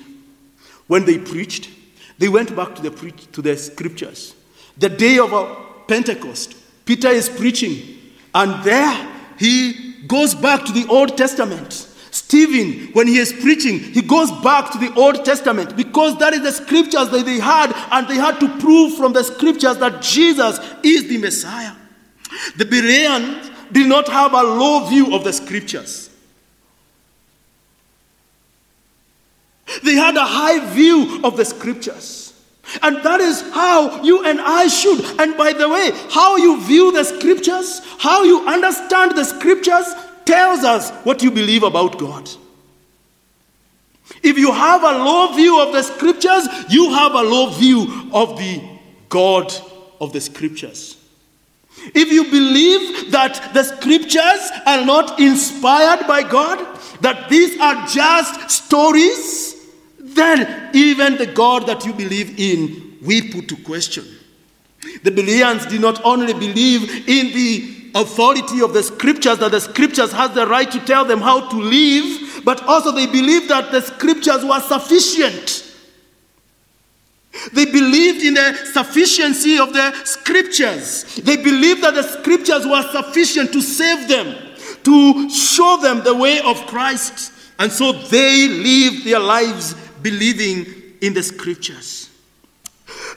When 0.88 1.06
they 1.06 1.18
preached, 1.18 1.70
they 2.18 2.30
went 2.30 2.56
back 2.56 2.76
to 2.76 2.82
the, 2.82 3.12
to 3.32 3.42
the 3.42 3.58
scriptures. 3.58 4.36
The 4.78 4.90
day 4.90 5.18
of 5.18 5.88
Pentecost, 5.88 6.56
Peter 6.86 7.10
is 7.10 7.30
preaching, 7.30 8.00
and 8.34 8.64
there 8.64 9.08
he 9.38 10.04
goes 10.08 10.36
back 10.36 10.66
to 10.66 10.72
the 10.72 10.86
Old 10.88 11.18
Testament. 11.18 11.88
Stephen, 12.12 12.92
when 12.94 13.08
he 13.08 13.18
is 13.18 13.32
preaching, 13.32 13.80
he 13.80 14.02
goes 14.02 14.32
back 14.44 14.72
to 14.72 14.78
the 14.78 14.94
Old 14.96 15.24
Testament 15.24 15.76
because 15.76 16.18
that 16.20 16.34
is 16.34 16.42
the 16.42 16.52
scriptures 16.52 17.10
that 17.10 17.26
they 17.26 17.40
had, 17.40 17.74
and 17.92 18.08
they 18.08 18.16
had 18.16 18.40
to 18.40 18.48
prove 18.60 18.96
from 18.96 19.14
the 19.14 19.24
scriptures 19.24 19.78
that 19.78 20.02
Jesus 20.02 20.60
is 20.84 21.08
the 21.08 21.18
Messiah. 21.18 21.74
The 22.58 22.66
Bereans 22.66 23.50
did 23.72 23.88
not 23.88 24.08
have 24.10 24.34
a 24.34 24.44
low 24.44 24.88
view 24.88 25.16
of 25.16 25.24
the 25.24 25.34
scriptures. 25.34 26.11
They 29.84 29.96
had 29.96 30.16
a 30.18 30.26
high 30.26 30.74
view 30.74 31.22
of 31.24 31.38
the 31.38 31.46
scriptures. 31.46 32.34
And 32.82 32.98
that 33.04 33.20
is 33.20 33.42
how 33.54 34.02
you 34.04 34.24
and 34.26 34.40
I 34.40 34.68
should. 34.68 35.04
And 35.20 35.38
by 35.38 35.54
the 35.54 35.68
way, 35.68 35.92
how 36.10 36.38
you 36.38 36.62
view 36.62 36.92
the 36.92 37.04
scriptures, 37.04 37.82
how 37.98 38.24
you 38.24 38.48
understand 38.48 39.18
the 39.18 39.26
scriptures, 39.26 39.86
tells 40.26 40.64
us 40.64 40.92
what 41.04 41.22
you 41.22 41.32
believe 41.32 41.64
about 41.64 41.98
God. 41.98 42.30
If 44.24 44.38
you 44.38 44.52
have 44.52 44.84
a 44.84 45.04
low 45.04 45.34
view 45.34 45.60
of 45.62 45.74
the 45.74 45.84
scriptures, 45.84 46.48
you 46.70 46.94
have 46.94 47.14
a 47.14 47.22
low 47.22 47.50
view 47.50 48.10
of 48.14 48.38
the 48.38 48.62
God 49.10 49.54
of 50.00 50.14
the 50.14 50.22
scriptures. 50.22 50.98
If 51.96 52.12
you 52.12 52.26
believe 52.26 53.12
that 53.12 53.54
the 53.54 53.64
scriptures 53.64 54.52
are 54.66 54.86
not 54.86 55.20
inspired 55.20 56.06
by 56.08 56.24
God, 56.24 56.60
that 57.02 57.30
these 57.30 57.60
are 57.60 57.88
just 57.88 58.52
stories, 58.52 59.56
then 60.16 60.70
even 60.74 61.18
the 61.18 61.28
God 61.28 61.68
that 61.68 61.86
you 61.86 61.94
believe 61.94 62.40
in, 62.40 62.98
we 63.02 63.32
put 63.32 63.48
to 63.50 63.56
question. 63.58 64.06
The 65.04 65.12
Bereans 65.12 65.66
did 65.68 65.82
not 65.82 66.04
only 66.04 66.34
believe 66.34 67.08
in 67.08 67.34
the 67.34 67.92
authority 67.96 68.62
of 68.62 68.74
the 68.74 68.84
scriptures, 68.84 69.38
that 69.40 69.52
the 69.52 69.62
scriptures 69.62 70.12
has 70.12 70.32
the 70.32 70.48
right 70.48 70.70
to 70.72 70.80
tell 70.86 71.06
them 71.06 71.20
how 71.20 71.50
to 71.50 71.56
live, 71.56 72.44
but 72.46 72.64
also 72.64 72.92
they 72.92 73.06
believed 73.06 73.50
that 73.50 73.72
the 73.72 73.82
scriptures 73.82 74.44
were 74.44 74.60
sufficient. 74.60 75.68
They 77.54 77.66
believed 77.66 78.24
in 78.24 78.34
the 78.34 78.54
sufficiency 78.74 79.58
of 79.58 79.74
the 79.74 79.94
scriptures. 80.04 81.16
They 81.16 81.38
believed 81.38 81.82
that 81.84 81.96
the 81.96 82.04
scriptures 82.04 82.66
were 82.66 82.84
sufficient 82.92 83.54
to 83.54 83.62
save 83.62 84.08
them, 84.08 84.36
to 84.84 85.30
show 85.30 85.78
them 85.82 86.04
the 86.04 86.16
way 86.16 86.40
of 86.42 86.66
Christ. 86.68 87.32
And 87.58 87.72
so 87.72 87.94
they 87.94 88.48
lived 88.48 89.06
their 89.06 89.20
lives 89.20 89.76
believing 90.02 90.66
in 91.02 91.14
the 91.14 91.24
scriptures. 91.24 92.10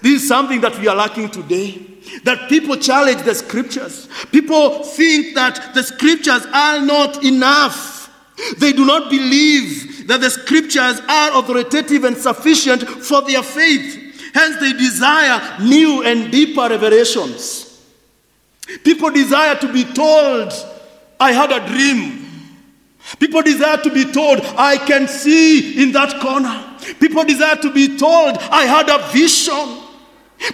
This 0.02 0.22
is 0.22 0.28
something 0.28 0.60
that 0.60 0.78
we 0.78 0.88
are 0.88 0.96
lacking 0.96 1.30
today. 1.30 1.86
That 2.24 2.48
people 2.48 2.76
challenge 2.76 3.22
the 3.22 3.34
scriptures. 3.34 4.08
People 4.30 4.82
think 4.84 5.34
that 5.34 5.74
the 5.74 5.82
scriptures 5.82 6.46
are 6.52 6.80
not 6.80 7.24
enough. 7.24 8.10
They 8.58 8.72
do 8.72 8.84
not 8.84 9.10
believe 9.10 10.06
that 10.08 10.20
the 10.20 10.30
scriptures 10.30 11.00
are 11.08 11.38
authoritative 11.38 12.04
and 12.04 12.16
sufficient 12.16 12.82
for 12.82 13.22
their 13.22 13.42
faith. 13.42 14.32
Hence, 14.34 14.56
they 14.60 14.72
desire 14.72 15.58
new 15.60 16.02
and 16.02 16.30
deeper 16.30 16.68
revelations. 16.68 17.82
People 18.82 19.10
desire 19.10 19.56
to 19.56 19.72
be 19.72 19.84
told, 19.84 20.52
I 21.20 21.32
had 21.32 21.52
a 21.52 21.66
dream. 21.66 22.23
People 23.18 23.42
desire 23.42 23.76
to 23.78 23.90
be 23.90 24.10
told, 24.10 24.40
I 24.56 24.78
can 24.78 25.06
see 25.08 25.82
in 25.82 25.92
that 25.92 26.20
corner. 26.20 26.76
People 27.00 27.24
desire 27.24 27.56
to 27.56 27.72
be 27.72 27.96
told, 27.96 28.38
I 28.38 28.64
had 28.64 28.88
a 28.88 29.06
vision. 29.12 29.82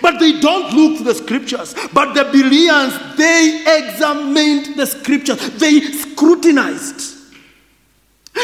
But 0.02 0.18
they 0.20 0.40
don't 0.40 0.72
look 0.72 0.98
to 0.98 1.04
the 1.04 1.14
scriptures. 1.14 1.74
But 1.92 2.14
the 2.14 2.24
Bereans, 2.24 3.16
they 3.16 3.64
examined 3.78 4.76
the 4.76 4.86
scriptures, 4.86 5.38
they 5.58 5.80
scrutinized, 5.80 7.16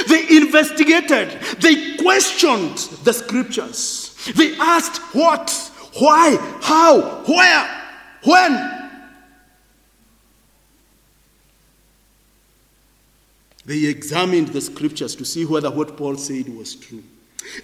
they 0.08 0.36
investigated, 0.36 1.40
they 1.60 1.96
questioned 1.98 2.78
the 3.04 3.12
scriptures. 3.12 4.32
They 4.34 4.56
asked 4.56 4.98
what, 5.14 5.50
why, 5.98 6.36
how, 6.62 7.22
where, 7.24 7.84
when. 8.24 8.75
They 13.66 13.86
examined 13.86 14.48
the 14.48 14.60
scriptures 14.60 15.16
to 15.16 15.24
see 15.24 15.44
whether 15.44 15.70
what 15.70 15.96
Paul 15.96 16.16
said 16.16 16.48
was 16.48 16.76
true. 16.76 17.02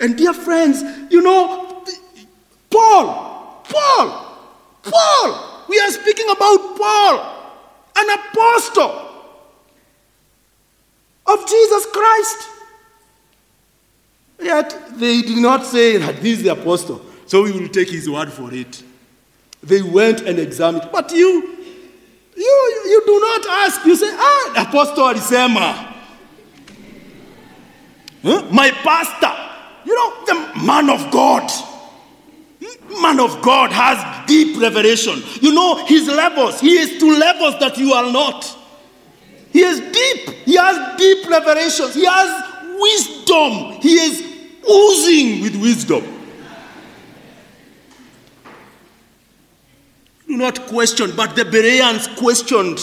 And 0.01 0.19
dear 0.19 0.35
friends, 0.35 0.83
you 1.13 1.23
know, 1.23 1.85
Paul, 2.69 3.65
Paul, 3.69 4.39
Paul, 4.83 5.65
we 5.69 5.79
are 5.79 5.91
speaking 5.93 6.29
about 6.29 6.77
Paul, 6.77 7.55
an 7.97 8.19
apostle 8.19 9.09
of 11.27 11.49
Jesus 11.49 11.87
Christ. 11.87 12.49
Yet 14.41 14.99
they 14.99 15.23
did 15.23 15.39
not 15.39 15.65
say 15.65 15.99
that 15.99 16.17
this 16.17 16.39
is 16.39 16.43
the 16.43 16.53
apostle, 16.53 17.01
so 17.27 17.45
we 17.45 17.53
will 17.53 17.69
take 17.69 17.91
his 17.91 18.11
word 18.11 18.33
for 18.33 18.53
it. 18.53 18.83
They 19.63 19.83
went 19.83 20.23
and 20.23 20.41
examined. 20.41 20.89
But 20.91 21.13
you, 21.13 21.29
you, 22.37 22.83
you 22.87 23.03
do 23.07 23.21
not 23.21 23.47
ask. 23.47 23.87
You 23.87 23.95
say, 23.95 24.11
ah, 24.11 24.67
apostle 24.69 25.05
alisema. 25.05 25.92
Huh? 28.23 28.47
My 28.51 28.71
pastor, 28.71 29.33
you 29.85 29.95
know, 29.95 30.25
the 30.27 30.65
man 30.65 30.91
of 30.91 31.11
God. 31.11 31.51
Man 33.01 33.19
of 33.21 33.43
God 33.43 33.73
has 33.73 34.27
deep 34.27 34.61
revelation. 34.61 35.23
You 35.41 35.53
know 35.53 35.85
his 35.87 36.07
levels. 36.07 36.61
He 36.61 36.79
is 36.79 36.99
to 36.99 37.19
levels 37.19 37.59
that 37.59 37.77
you 37.79 37.93
are 37.93 38.13
not. 38.13 38.59
He 39.51 39.61
is 39.61 39.81
deep. 39.81 40.35
He 40.45 40.57
has 40.57 40.99
deep 40.99 41.29
revelations. 41.29 41.95
He 41.95 42.05
has 42.05 42.53
wisdom. 42.79 43.81
He 43.81 43.95
is 43.95 44.23
oozing 44.69 45.43
with 45.43 45.61
wisdom. 45.61 46.05
Do 50.27 50.37
not 50.37 50.67
question, 50.67 51.15
but 51.17 51.35
the 51.37 51.45
Bereans 51.45 52.07
questioned 52.19 52.79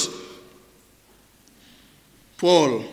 Paul. 2.38 2.84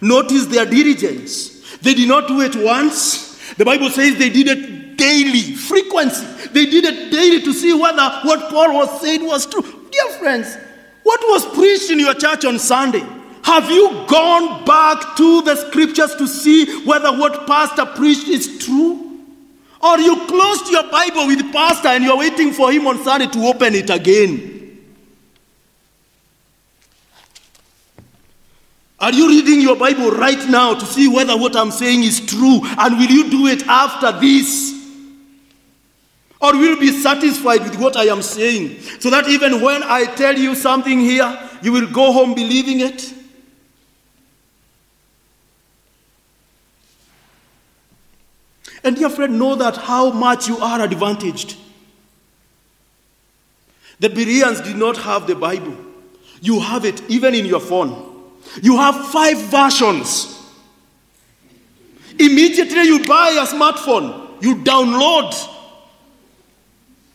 Notice 0.00 0.46
their 0.46 0.64
diligence. 0.64 1.51
They 1.82 1.94
did 1.94 2.08
not 2.08 2.28
do 2.28 2.40
it 2.40 2.56
once. 2.56 3.54
The 3.54 3.64
Bible 3.64 3.90
says 3.90 4.16
they 4.16 4.30
did 4.30 4.48
it 4.48 4.96
daily, 4.96 5.54
frequency. 5.54 6.24
They 6.52 6.66
did 6.66 6.84
it 6.84 7.10
daily 7.10 7.42
to 7.42 7.52
see 7.52 7.72
whether 7.72 8.08
what 8.22 8.50
Paul 8.50 8.74
was 8.74 9.00
saying 9.00 9.26
was 9.26 9.46
true. 9.46 9.62
Dear 9.62 10.08
friends, 10.18 10.56
what 11.02 11.20
was 11.24 11.44
preached 11.54 11.90
in 11.90 11.98
your 11.98 12.14
church 12.14 12.44
on 12.44 12.58
Sunday? 12.58 13.04
Have 13.42 13.68
you 13.70 14.04
gone 14.06 14.64
back 14.64 15.16
to 15.16 15.42
the 15.42 15.56
scriptures 15.56 16.14
to 16.14 16.28
see 16.28 16.84
whether 16.84 17.12
what 17.12 17.46
pastor 17.46 17.84
preached 17.84 18.28
is 18.28 18.64
true? 18.64 19.18
Or 19.82 19.98
you 19.98 20.16
closed 20.26 20.70
your 20.70 20.84
Bible 20.84 21.26
with 21.26 21.52
pastor 21.52 21.88
and 21.88 22.04
you're 22.04 22.16
waiting 22.16 22.52
for 22.52 22.70
him 22.70 22.86
on 22.86 23.02
Sunday 23.02 23.26
to 23.26 23.38
open 23.46 23.74
it 23.74 23.90
again? 23.90 24.61
Are 29.02 29.12
you 29.12 29.28
reading 29.28 29.60
your 29.60 29.74
Bible 29.74 30.12
right 30.12 30.48
now 30.48 30.74
to 30.74 30.86
see 30.86 31.08
whether 31.08 31.36
what 31.36 31.56
I'm 31.56 31.72
saying 31.72 32.04
is 32.04 32.24
true? 32.24 32.60
And 32.62 32.96
will 32.96 33.10
you 33.10 33.28
do 33.28 33.48
it 33.48 33.66
after 33.66 34.12
this? 34.20 34.72
Or 36.40 36.52
will 36.52 36.76
you 36.76 36.78
be 36.78 36.92
satisfied 36.92 37.62
with 37.62 37.80
what 37.80 37.96
I 37.96 38.04
am 38.04 38.22
saying? 38.22 38.78
So 39.00 39.10
that 39.10 39.28
even 39.28 39.60
when 39.60 39.82
I 39.82 40.04
tell 40.04 40.38
you 40.38 40.54
something 40.54 41.00
here, 41.00 41.50
you 41.62 41.72
will 41.72 41.90
go 41.90 42.12
home 42.12 42.34
believing 42.34 42.78
it? 42.78 43.12
And 48.84 48.94
dear 48.94 49.10
friend, 49.10 49.36
know 49.36 49.56
that 49.56 49.78
how 49.78 50.12
much 50.12 50.46
you 50.46 50.58
are 50.58 50.80
advantaged. 50.80 51.56
The 53.98 54.10
Bereans 54.10 54.60
did 54.60 54.76
not 54.76 54.96
have 54.98 55.26
the 55.26 55.34
Bible. 55.34 55.76
You 56.40 56.60
have 56.60 56.84
it 56.84 57.02
even 57.10 57.34
in 57.34 57.46
your 57.46 57.60
phone. 57.60 58.11
You 58.60 58.76
have 58.76 59.08
five 59.10 59.38
versions. 59.38 60.28
Immediately 62.18 62.82
you 62.82 63.04
buy 63.04 63.30
a 63.30 63.46
smartphone, 63.46 64.42
you 64.42 64.56
download 64.56 65.34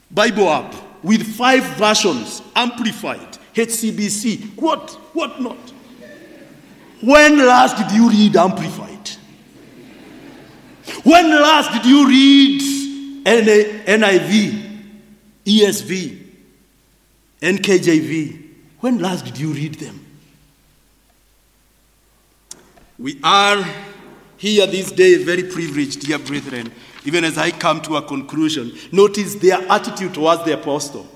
Bible 0.09 0.49
app 0.49 0.73
with 1.03 1.21
five 1.35 1.63
versions, 1.77 2.41
amplified, 2.55 3.37
HCBC, 3.53 4.57
what, 4.57 4.89
what 5.13 5.39
not. 5.39 5.57
When 7.01 7.37
last 7.37 7.77
did 7.77 7.91
you 7.95 8.09
read 8.09 8.35
amplified? 8.35 9.09
When 11.03 11.29
last 11.29 11.71
did 11.73 11.85
you 11.85 12.07
read 12.07 12.61
NIV, 13.25 14.79
ESV, 15.45 16.17
NKJV? 17.41 18.43
When 18.79 18.99
last 18.99 19.25
did 19.25 19.37
you 19.37 19.53
read 19.53 19.75
them? 19.75 20.06
We 22.99 23.19
are 23.23 23.63
here 24.37 24.65
this 24.65 24.91
day 24.91 25.23
very 25.23 25.43
privileged, 25.43 26.01
dear 26.01 26.17
brethren, 26.17 26.71
even 27.05 27.23
as 27.23 27.37
I 27.37 27.51
come 27.51 27.81
to 27.81 27.97
a 27.97 28.01
conclusion. 28.01 28.71
Notice 28.91 29.35
their 29.35 29.59
attitude 29.71 30.13
towards 30.13 30.43
the 30.45 30.53
apostle. 30.53 31.07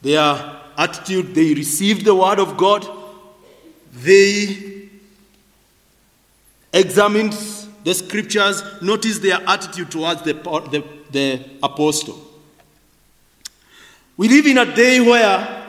Their 0.00 0.60
attitude, 0.76 1.34
they 1.34 1.54
received 1.54 2.04
the 2.04 2.14
word 2.14 2.40
of 2.40 2.56
God, 2.56 2.86
they 3.92 4.88
examined 6.72 7.36
the 7.84 7.94
scriptures. 7.94 8.62
Notice 8.80 9.18
their 9.18 9.38
attitude 9.46 9.90
towards 9.90 10.22
the, 10.22 10.32
the, 10.32 10.84
the 11.10 11.44
apostle. 11.62 12.20
We 14.16 14.28
live 14.28 14.46
in 14.46 14.58
a 14.58 14.74
day 14.74 15.00
where 15.00 15.66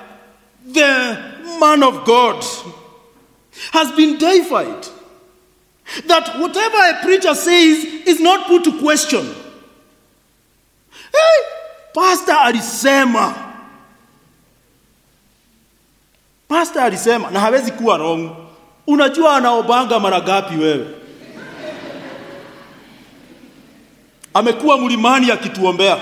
the 0.65 1.57
man 1.59 1.83
of 1.83 2.05
God 2.05 2.43
has 3.71 3.91
been 3.91 4.17
deified. 4.17 4.87
That 6.07 6.39
whatever 6.39 6.77
a 6.77 7.03
preacher 7.03 7.35
says 7.35 7.83
is 8.05 8.19
not 8.19 8.47
put 8.47 8.63
to 8.63 8.71
question. 8.79 9.25
Hey, 11.11 11.43
pastor 11.93 12.33
alisema. 12.35 13.33
Pastor 16.47 16.81
alisema 16.81 17.31
na 17.31 17.39
hawezi 17.39 17.71
kuwa 17.71 17.97
wrong. 17.97 18.29
Unajua 18.87 19.35
anaobanga 19.37 19.99
mara 19.99 20.21
gapi 20.21 20.55
wewe? 20.55 20.87
Amekuwa 24.33 24.77
mlimani 24.77 25.31
akituombea. 25.31 25.97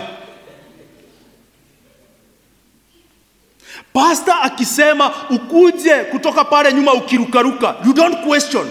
Pastor 3.94 4.36
akisema 4.42 5.12
ukuje 5.30 5.96
kutoka 6.04 6.44
pale 6.46 6.74
nyuma 6.74 6.94
ukirukaruka, 6.94 7.76
you 7.86 7.94
don't 7.94 8.18
question. 8.28 8.70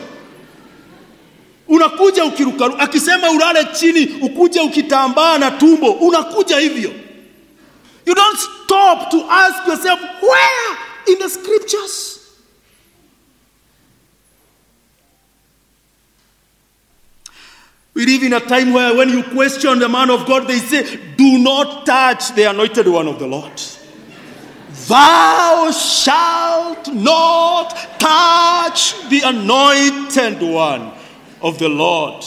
Unakuja 1.69 2.25
ukirukaruka. 2.25 2.79
Akisema 2.83 3.31
ulale 3.31 3.65
chini, 3.65 4.19
ukuje 4.23 4.61
ukitambaa 4.61 5.39
na 5.39 5.51
tumbo, 5.51 5.91
unakuja 5.93 6.59
hivyo. 6.59 6.91
You 8.07 8.15
don't 8.15 8.39
stop 8.39 9.11
to 9.11 9.31
ask 9.31 9.67
yourself 9.69 10.01
where 10.23 10.79
in 11.07 11.19
the 11.19 11.29
scriptures. 11.29 12.17
We 17.95 18.07
live 18.07 18.23
in 18.23 18.33
a 18.33 18.41
time 18.41 18.73
where 18.73 18.97
when 18.97 19.09
you 19.11 19.23
question 19.23 19.79
the 19.79 19.89
man 19.89 20.11
of 20.11 20.27
God, 20.27 20.47
they 20.47 20.59
say, 20.59 20.97
Do 21.17 21.39
not 21.39 21.85
touch 21.87 22.35
the 22.35 22.45
anointed 22.51 22.87
one 22.87 23.09
of 23.09 23.19
the 23.19 23.27
Lord. 23.27 23.61
Thou 24.91 25.71
shalt 25.71 26.93
not 26.93 27.71
touch 28.01 29.09
the 29.09 29.21
anointed 29.25 30.43
one 30.43 30.91
of 31.41 31.61
the 31.61 31.69
Lord. 31.69 32.25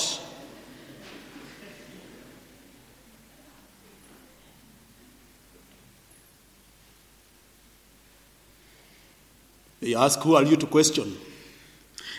They 9.81 9.93
ask, 9.93 10.17
Who 10.21 10.35
are 10.35 10.43
you 10.43 10.55
to 10.55 10.65
question? 10.65 11.17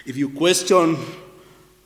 If 0.05 0.19
you 0.19 0.29
question, 0.29 0.99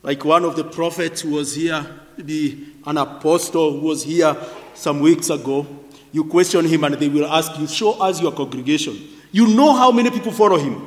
like 0.03 0.25
one 0.25 0.43
of 0.43 0.57
the 0.57 0.65
prophets 0.65 1.21
who 1.21 1.29
was 1.29 1.55
here, 1.55 1.85
maybe 2.17 2.75
an 2.85 2.97
apostle 2.97 3.79
who 3.79 3.87
was 3.87 4.03
here 4.03 4.35
some 4.73 4.99
weeks 4.99 5.29
ago, 5.29 5.65
you 6.11 6.23
question 6.23 6.65
him 6.65 6.83
and 6.83 6.95
they 6.95 7.09
will 7.09 7.27
ask 7.27 7.57
you, 7.59 7.67
Show 7.67 8.01
us 8.01 8.21
your 8.21 8.31
congregation. 8.31 8.97
You 9.31 9.47
know 9.47 9.73
how 9.73 9.91
many 9.91 10.09
people 10.09 10.31
follow 10.31 10.57
him. 10.57 10.85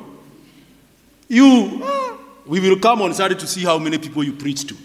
You, 1.28 1.80
ah, 1.82 2.18
we 2.46 2.60
will 2.60 2.78
come 2.78 3.02
on 3.02 3.14
Saturday 3.14 3.40
to 3.40 3.46
see 3.46 3.62
how 3.62 3.78
many 3.78 3.98
people 3.98 4.24
you 4.24 4.32
preach 4.32 4.66
to. 4.66 4.76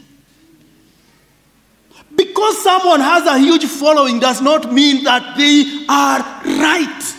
Because 2.15 2.63
someone 2.63 2.99
has 2.99 3.25
a 3.25 3.37
huge 3.37 3.65
following 3.65 4.19
does 4.19 4.41
not 4.41 4.71
mean 4.71 5.03
that 5.03 5.37
they 5.37 5.85
are 5.89 6.19
right. 6.59 7.15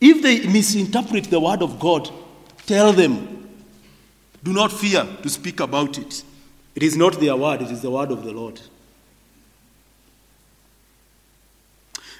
If 0.00 0.22
they 0.22 0.46
misinterpret 0.46 1.24
the 1.24 1.40
word 1.40 1.62
of 1.62 1.80
God, 1.80 2.08
tell 2.66 2.92
them, 2.92 3.48
do 4.42 4.52
not 4.52 4.72
fear 4.72 5.06
to 5.22 5.28
speak 5.28 5.60
about 5.60 5.98
it. 5.98 6.22
It 6.74 6.82
is 6.82 6.96
not 6.96 7.18
their 7.18 7.34
word, 7.34 7.62
it 7.62 7.70
is 7.70 7.82
the 7.82 7.90
word 7.90 8.10
of 8.10 8.24
the 8.24 8.30
Lord. 8.30 8.60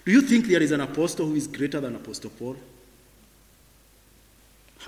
Do 0.08 0.14
you 0.14 0.22
think 0.22 0.46
there 0.46 0.62
is 0.62 0.72
an 0.72 0.80
apostle 0.80 1.26
who 1.26 1.34
is 1.34 1.46
greater 1.46 1.80
than 1.80 1.94
Apostle 1.94 2.30
Paul? 2.30 2.56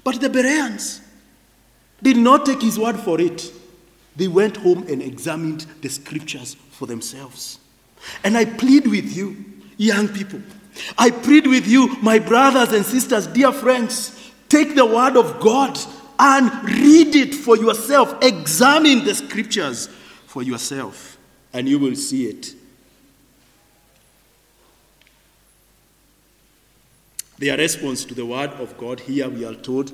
But 0.03 0.19
the 0.19 0.31
Bereans 0.31 1.03
did 2.03 2.17
not 2.17 2.47
take 2.47 2.63
his 2.63 2.79
word 2.79 2.99
for 2.99 3.21
it. 3.21 3.53
They 4.17 4.29
went 4.29 4.57
home 4.57 4.87
and 4.89 5.03
examined 5.03 5.67
the 5.83 5.91
scriptures 5.91 6.55
for 6.71 6.87
themselves. 6.87 7.59
And 8.25 8.35
I 8.35 8.47
plead 8.47 8.87
with 8.87 9.15
you, 9.15 9.37
young 9.77 10.09
people, 10.09 10.41
I 10.97 11.11
plead 11.11 11.47
with 11.47 11.67
you, 11.67 11.99
my 12.01 12.19
brothers 12.19 12.73
and 12.73 12.87
sisters, 12.87 13.27
dear 13.27 13.53
friends, 13.53 14.33
take 14.49 14.75
the 14.75 14.87
word 14.87 15.19
of 15.19 15.39
God 15.39 15.79
and 16.19 16.51
read 16.65 17.15
it 17.15 17.35
for 17.35 17.59
yourself. 17.59 18.15
Examine 18.23 19.05
the 19.05 19.15
scriptures 19.15 19.89
for 20.29 20.43
yourself, 20.43 21.19
and 21.53 21.69
you 21.69 21.79
will 21.79 21.95
see 21.95 22.25
it. 22.25 22.55
Their 27.41 27.57
response 27.57 28.05
to 28.05 28.15
the 28.15 28.27
word 28.27 28.51
of 28.61 28.77
God 28.77 29.01
here, 29.01 29.27
we 29.29 29.47
are 29.47 29.55
told, 29.55 29.93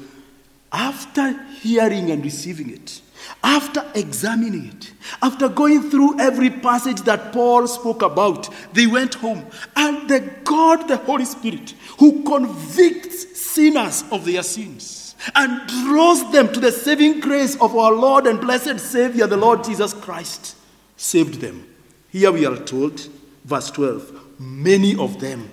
after 0.73 1.41
hearing 1.63 2.11
and 2.11 2.25
receiving 2.25 2.71
it, 2.71 3.01
after 3.43 3.89
examining 3.95 4.67
it, 4.67 4.93
after 5.23 5.49
going 5.49 5.89
through 5.89 6.19
every 6.19 6.51
passage 6.51 7.03
that 7.03 7.33
Paul 7.33 7.69
spoke 7.69 8.03
about, 8.03 8.53
they 8.75 8.89
went 8.89 9.15
home. 9.15 9.47
And 9.77 10.11
the 10.11 10.21
God, 10.43 10.89
the 10.89 10.97
Holy 10.97 11.25
Spirit, 11.25 11.75
who 12.01 12.25
convicts 12.25 13.39
sinners 13.39 14.03
of 14.11 14.25
their 14.25 14.43
sins 14.43 15.15
and 15.37 15.69
draws 15.69 16.31
them 16.33 16.53
to 16.53 16.59
the 16.59 16.73
saving 16.73 17.21
grace 17.21 17.55
of 17.61 17.77
our 17.77 17.93
Lord 17.93 18.27
and 18.27 18.41
blessed 18.41 18.81
Savior, 18.81 19.29
the 19.29 19.37
Lord 19.37 19.63
Jesus 19.63 19.95
Christ, 19.95 20.57
saved 20.97 21.41
them. 21.41 21.65
Here 22.11 22.33
we 22.33 22.45
are 22.45 22.57
told, 22.57 23.09
verse 23.45 23.71
12, 23.71 24.41
many 24.41 24.97
of 24.97 25.21
them, 25.21 25.49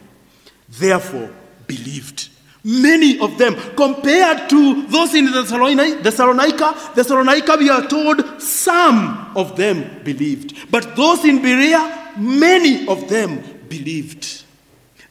therefore, 0.68 1.30
believed. 1.76 2.30
Many 2.63 3.19
of 3.19 3.38
them, 3.38 3.55
compared 3.76 4.49
to 4.49 4.88
those 4.88 5.13
in 5.13 5.26
Thessalonica, 5.32 6.91
Thessalonica, 6.95 7.57
we 7.57 7.69
are 7.69 7.88
told 7.88 8.41
some 8.41 9.34
of 9.36 9.57
them 9.57 10.01
believed. 10.03 10.71
But 10.71 10.95
those 10.95 11.26
in 11.26 11.41
Berea, 11.41 12.13
many 12.17 12.88
of 12.88 13.09
them 13.09 13.43
believed. 13.67 14.43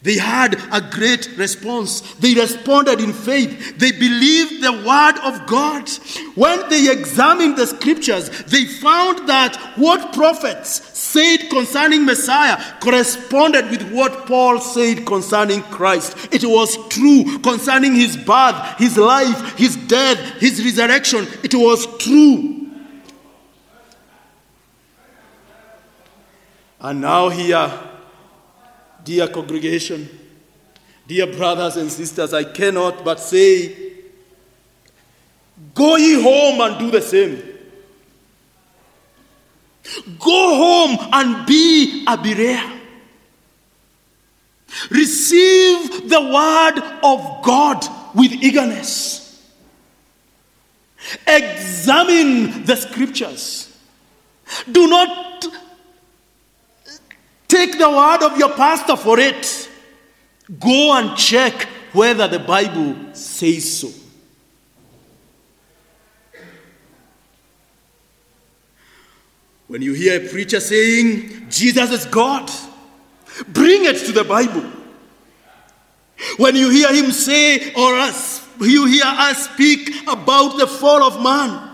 They 0.03 0.19
had 0.19 0.61
a 0.73 0.81
great 0.81 1.29
response. 1.37 2.01
They 2.15 2.35
responded 2.35 3.01
in 3.01 3.13
faith. 3.13 3.79
They 3.79 3.93
believed 3.93 4.61
the 4.61 4.73
word 4.73 5.19
of 5.23 5.47
God. 5.47 5.89
When 6.35 6.69
they 6.69 6.91
examined 6.91 7.57
the 7.57 7.69
scriptures, 7.69 8.29
they 8.45 8.65
found 8.65 9.29
that 9.29 9.57
what 9.77 10.13
prophets 10.13 10.99
said 10.99 11.49
concerning 11.51 12.05
Messiah 12.05 12.61
corresponded 12.81 13.71
with 13.71 13.93
what 13.93 14.27
Paul 14.27 14.61
said 14.61 15.07
concerning 15.07 15.63
Christ. 15.65 16.17
It 16.33 16.45
was 16.45 16.77
true 16.89 17.39
concerning 17.39 17.95
his 17.95 18.17
birth, 18.17 18.79
his 18.79 18.99
life, 18.99 19.57
his 19.57 19.77
death, 19.77 20.19
his 20.41 20.65
resurrection. 20.65 21.29
It 21.45 21.55
was 21.55 21.87
true. 21.99 22.59
And 26.81 27.01
now, 27.01 27.29
here, 27.29 27.92
dear 29.05 29.29
congregation, 29.29 30.09
dear 31.07 31.27
brothers 31.27 31.77
and 31.77 31.91
sisters, 31.91 32.33
I 32.33 32.45
cannot 32.45 33.05
but 33.05 33.21
say, 33.21 33.93
go 35.75 35.97
ye 35.97 36.23
home 36.23 36.61
and 36.61 36.79
do 36.79 36.91
the 36.91 37.03
same. 37.03 37.43
Go 40.19 40.57
home 40.57 41.09
and 41.13 41.47
be 41.47 42.05
a 42.07 42.17
Berea. 42.17 42.81
Receive 44.91 46.09
the 46.09 46.21
word 46.21 46.79
of 47.03 47.43
God 47.45 47.85
with 48.15 48.33
eagerness. 48.33 49.53
Examine 51.27 52.65
the 52.65 52.77
scriptures. 52.77 53.77
Do 54.71 54.87
not 54.89 55.47
take 57.53 57.79
the 57.79 57.91
word 57.91 58.23
of 58.23 58.39
your 58.39 58.55
pastor 58.55 58.97
for 58.97 59.21
it. 59.21 59.69
Go 60.59 60.97
and 60.97 61.17
check 61.19 61.69
whether 61.93 62.27
the 62.27 62.39
Bible 62.39 63.15
says 63.15 63.81
so. 63.81 63.91
When 69.69 69.83
you 69.83 69.93
hear 69.93 70.23
a 70.23 70.29
preacher 70.29 70.61
saying 70.61 71.49
Jesus 71.51 71.91
is 71.91 72.07
God, 72.07 72.51
bring 73.49 73.85
it 73.85 73.99
to 74.07 74.13
the 74.13 74.25
Bible. 74.25 74.65
When 76.37 76.57
you 76.57 76.71
hear 76.71 76.93
him 76.95 77.11
say, 77.11 77.73
or 77.75 77.95
us, 77.95 78.47
you 78.61 78.87
hear 78.87 79.05
us 79.05 79.51
speak 79.51 79.91
about 80.09 80.59
the 80.59 80.67
fall 80.67 81.03
of 81.03 81.23
man, 81.23 81.71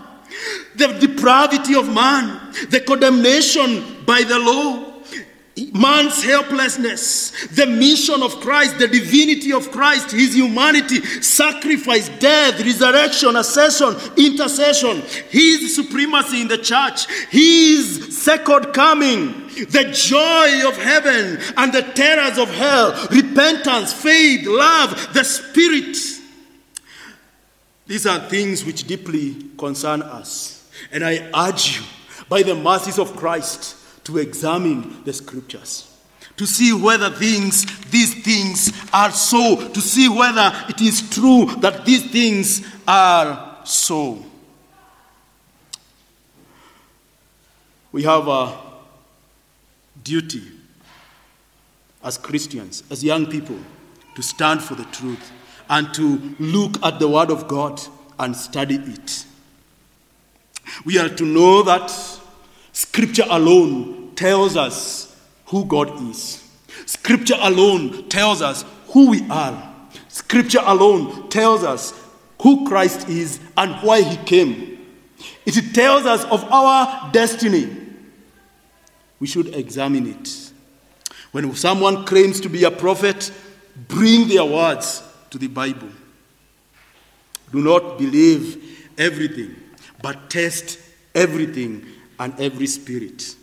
the 0.75 0.87
depravity 0.99 1.75
of 1.75 1.93
man, 1.93 2.53
the 2.69 2.79
condemnation 2.79 4.03
by 4.05 4.23
the 4.23 4.39
law, 4.39 4.88
man's 5.73 6.23
helplessness, 6.23 7.31
the 7.47 7.65
mission 7.65 8.21
of 8.21 8.39
Christ, 8.41 8.79
the 8.79 8.87
divinity 8.87 9.51
of 9.51 9.71
Christ, 9.71 10.11
his 10.11 10.35
humanity, 10.35 11.01
sacrifice, 11.21 12.09
death, 12.19 12.59
resurrection, 12.59 13.35
ascension, 13.35 13.95
intercession, 14.17 15.01
his 15.29 15.75
supremacy 15.75 16.41
in 16.41 16.47
the 16.47 16.57
church, 16.57 17.07
his 17.29 18.17
second 18.17 18.73
coming, 18.73 19.47
the 19.69 19.89
joy 19.93 20.67
of 20.67 20.77
heaven 20.77 21.39
and 21.57 21.73
the 21.73 21.81
terrors 21.93 22.37
of 22.37 22.49
hell, 22.53 23.07
repentance, 23.11 23.93
faith, 23.93 24.45
love, 24.45 25.13
the 25.13 25.23
spirit. 25.23 25.97
These 27.87 28.05
are 28.05 28.19
things 28.29 28.63
which 28.63 28.85
deeply 28.85 29.35
concern 29.57 30.01
us. 30.03 30.69
And 30.91 31.03
I 31.03 31.29
urge 31.35 31.77
you, 31.77 31.85
by 32.29 32.43
the 32.43 32.53
mercies 32.53 32.99
of 32.99 33.15
Christ, 33.15 33.75
to 34.03 34.17
examine 34.17 35.03
the 35.03 35.13
scriptures, 35.13 35.97
to 36.37 36.45
see 36.45 36.73
whether 36.73 37.09
things, 37.09 37.65
these 37.89 38.13
things 38.23 38.71
are 38.93 39.11
so, 39.11 39.67
to 39.69 39.81
see 39.81 40.07
whether 40.09 40.51
it 40.69 40.81
is 40.81 41.09
true 41.09 41.45
that 41.57 41.85
these 41.85 42.09
things 42.11 42.65
are 42.87 43.57
so. 43.65 44.23
We 47.91 48.03
have 48.03 48.27
a 48.27 48.57
duty 50.03 50.43
as 52.03 52.17
Christians, 52.17 52.83
as 52.89 53.03
young 53.03 53.25
people, 53.25 53.57
to 54.15 54.21
stand 54.21 54.61
for 54.61 54.75
the 54.75 54.85
truth 54.85 55.31
and 55.69 55.93
to 55.93 56.35
look 56.39 56.83
at 56.83 56.99
the 56.99 57.07
Word 57.07 57.29
of 57.29 57.47
God 57.47 57.81
and 58.17 58.35
study 58.35 58.75
it. 58.75 59.25
We 60.85 60.97
are 60.99 61.09
to 61.09 61.25
know 61.25 61.63
that 61.63 61.91
Scripture 62.79 63.25
alone 63.29 64.13
tells 64.15 64.55
us 64.55 65.13
who 65.47 65.65
God 65.65 66.01
is. 66.09 66.49
Scripture 66.85 67.35
alone 67.37 68.07
tells 68.07 68.41
us 68.41 68.63
who 68.87 69.09
we 69.09 69.29
are. 69.29 69.75
Scripture 70.07 70.61
alone 70.63 71.27
tells 71.27 71.65
us 71.65 71.93
who 72.41 72.65
Christ 72.65 73.09
is 73.09 73.41
and 73.57 73.75
why 73.85 74.01
he 74.01 74.15
came. 74.23 74.79
It 75.45 75.75
tells 75.75 76.05
us 76.05 76.23
of 76.23 76.41
our 76.45 77.11
destiny. 77.11 77.67
We 79.19 79.27
should 79.27 79.53
examine 79.55 80.07
it. 80.07 80.51
When 81.33 81.53
someone 81.55 82.05
claims 82.05 82.39
to 82.39 82.47
be 82.47 82.63
a 82.63 82.71
prophet, 82.71 83.29
bring 83.89 84.29
their 84.29 84.45
words 84.45 85.03
to 85.31 85.37
the 85.37 85.47
Bible. 85.47 85.89
Do 87.51 87.61
not 87.61 87.97
believe 87.97 88.87
everything, 88.97 89.53
but 90.01 90.29
test 90.29 90.79
everything 91.13 91.85
and 92.19 92.39
every 92.39 92.67
spirit. 92.67 93.35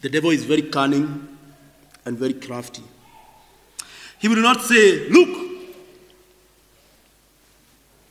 The 0.00 0.08
devil 0.08 0.30
is 0.30 0.44
very 0.44 0.62
cunning 0.62 1.36
and 2.04 2.18
very 2.18 2.34
crafty. 2.34 2.82
He 4.18 4.28
will 4.28 4.42
not 4.42 4.62
say, 4.62 5.08
Look, 5.10 5.48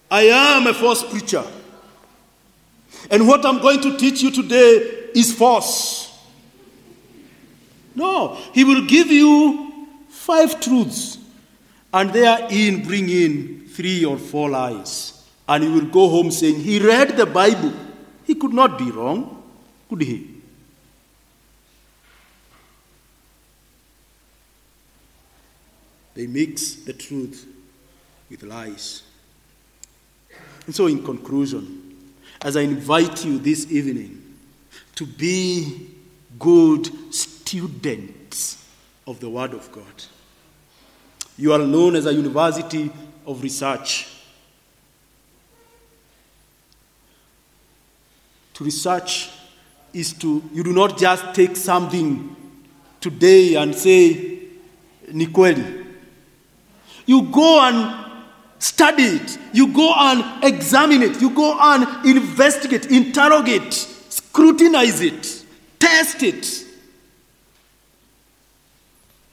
I 0.09 0.23
am 0.23 0.67
a 0.67 0.73
false 0.73 1.03
preacher. 1.03 1.43
And 3.11 3.27
what 3.27 3.45
I'm 3.45 3.59
going 3.59 3.81
to 3.81 3.97
teach 3.97 4.21
you 4.21 4.31
today 4.31 5.09
is 5.13 5.33
false. 5.33 6.07
No, 7.95 8.37
he 8.53 8.63
will 8.63 8.85
give 8.85 9.07
you 9.07 9.87
five 10.09 10.59
truths 10.61 11.17
and 11.93 12.11
therein 12.13 12.83
bring 12.85 13.09
in 13.09 13.67
three 13.69 14.05
or 14.05 14.17
four 14.17 14.49
lies. 14.49 15.25
And 15.47 15.63
he 15.63 15.69
will 15.69 15.85
go 15.87 16.09
home 16.09 16.29
saying, 16.29 16.59
He 16.59 16.79
read 16.79 17.17
the 17.17 17.25
Bible. 17.25 17.73
He 18.25 18.35
could 18.35 18.53
not 18.53 18.77
be 18.77 18.91
wrong, 18.91 19.36
could 19.89 20.01
he? 20.01 20.41
They 26.13 26.25
mix 26.25 26.73
the 26.73 26.93
truth 26.93 27.45
with 28.29 28.43
lies. 28.43 29.03
And 30.65 30.73
so, 30.73 30.87
in 30.87 31.03
conclusion, 31.03 32.11
as 32.41 32.57
I 32.57 32.61
invite 32.61 33.23
you 33.23 33.37
this 33.37 33.71
evening 33.71 34.23
to 34.95 35.05
be 35.05 35.91
good 36.39 37.13
students 37.13 38.65
of 39.05 39.19
the 39.19 39.29
Word 39.29 39.53
of 39.53 39.71
God, 39.71 39.83
you 41.37 41.53
are 41.53 41.59
known 41.59 41.95
as 41.95 42.07
a 42.07 42.13
university 42.13 42.91
of 43.25 43.43
research. 43.43 44.07
To 48.55 48.63
research 48.63 49.29
is 49.93 50.13
to, 50.13 50.43
you 50.53 50.63
do 50.63 50.73
not 50.73 50.97
just 50.97 51.33
take 51.33 51.55
something 51.55 52.35
today 53.01 53.55
and 53.55 53.73
say, 53.73 54.39
Nikweli. 55.09 55.85
You 57.05 57.23
go 57.23 57.61
and 57.61 58.05
study 58.59 59.03
it, 59.03 59.37
you 59.53 59.67
go 59.71 59.93
and 59.95 60.43
examine 60.43 61.03
it, 61.03 61.21
you 61.21 61.29
go 61.29 61.57
and 61.59 62.05
investigate, 62.05 62.87
interrogate, 62.87 63.73
scrutinize 63.73 65.01
it, 65.01 65.45
test 65.79 66.23
it. 66.23 66.65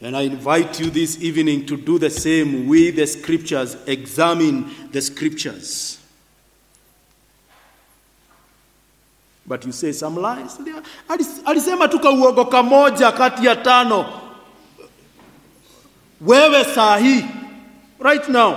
And 0.01 0.17
I 0.17 0.23
invite 0.23 0.79
you 0.81 0.91
this 0.91 1.21
evening 1.23 1.65
to 1.67 1.77
do 1.79 1.99
the 1.99 2.11
same 2.11 2.69
with 2.69 2.97
the 2.97 3.07
scriptures, 3.07 3.77
examine 3.87 4.71
the 4.93 5.01
scriptures. 5.01 6.04
But 9.47 9.67
you 9.67 9.73
say 9.73 9.93
some 9.93 10.17
lies. 10.17 10.59
Alisema 11.45 11.89
tu 11.89 11.99
kauogo 11.99 12.45
kamoja 12.45 13.13
kati 13.13 13.47
ya 13.47 13.57
tano. 13.57 14.07
Wewe 16.21 16.65
saa 16.65 16.97
hii, 16.97 17.25
right 18.01 18.29
now, 18.29 18.57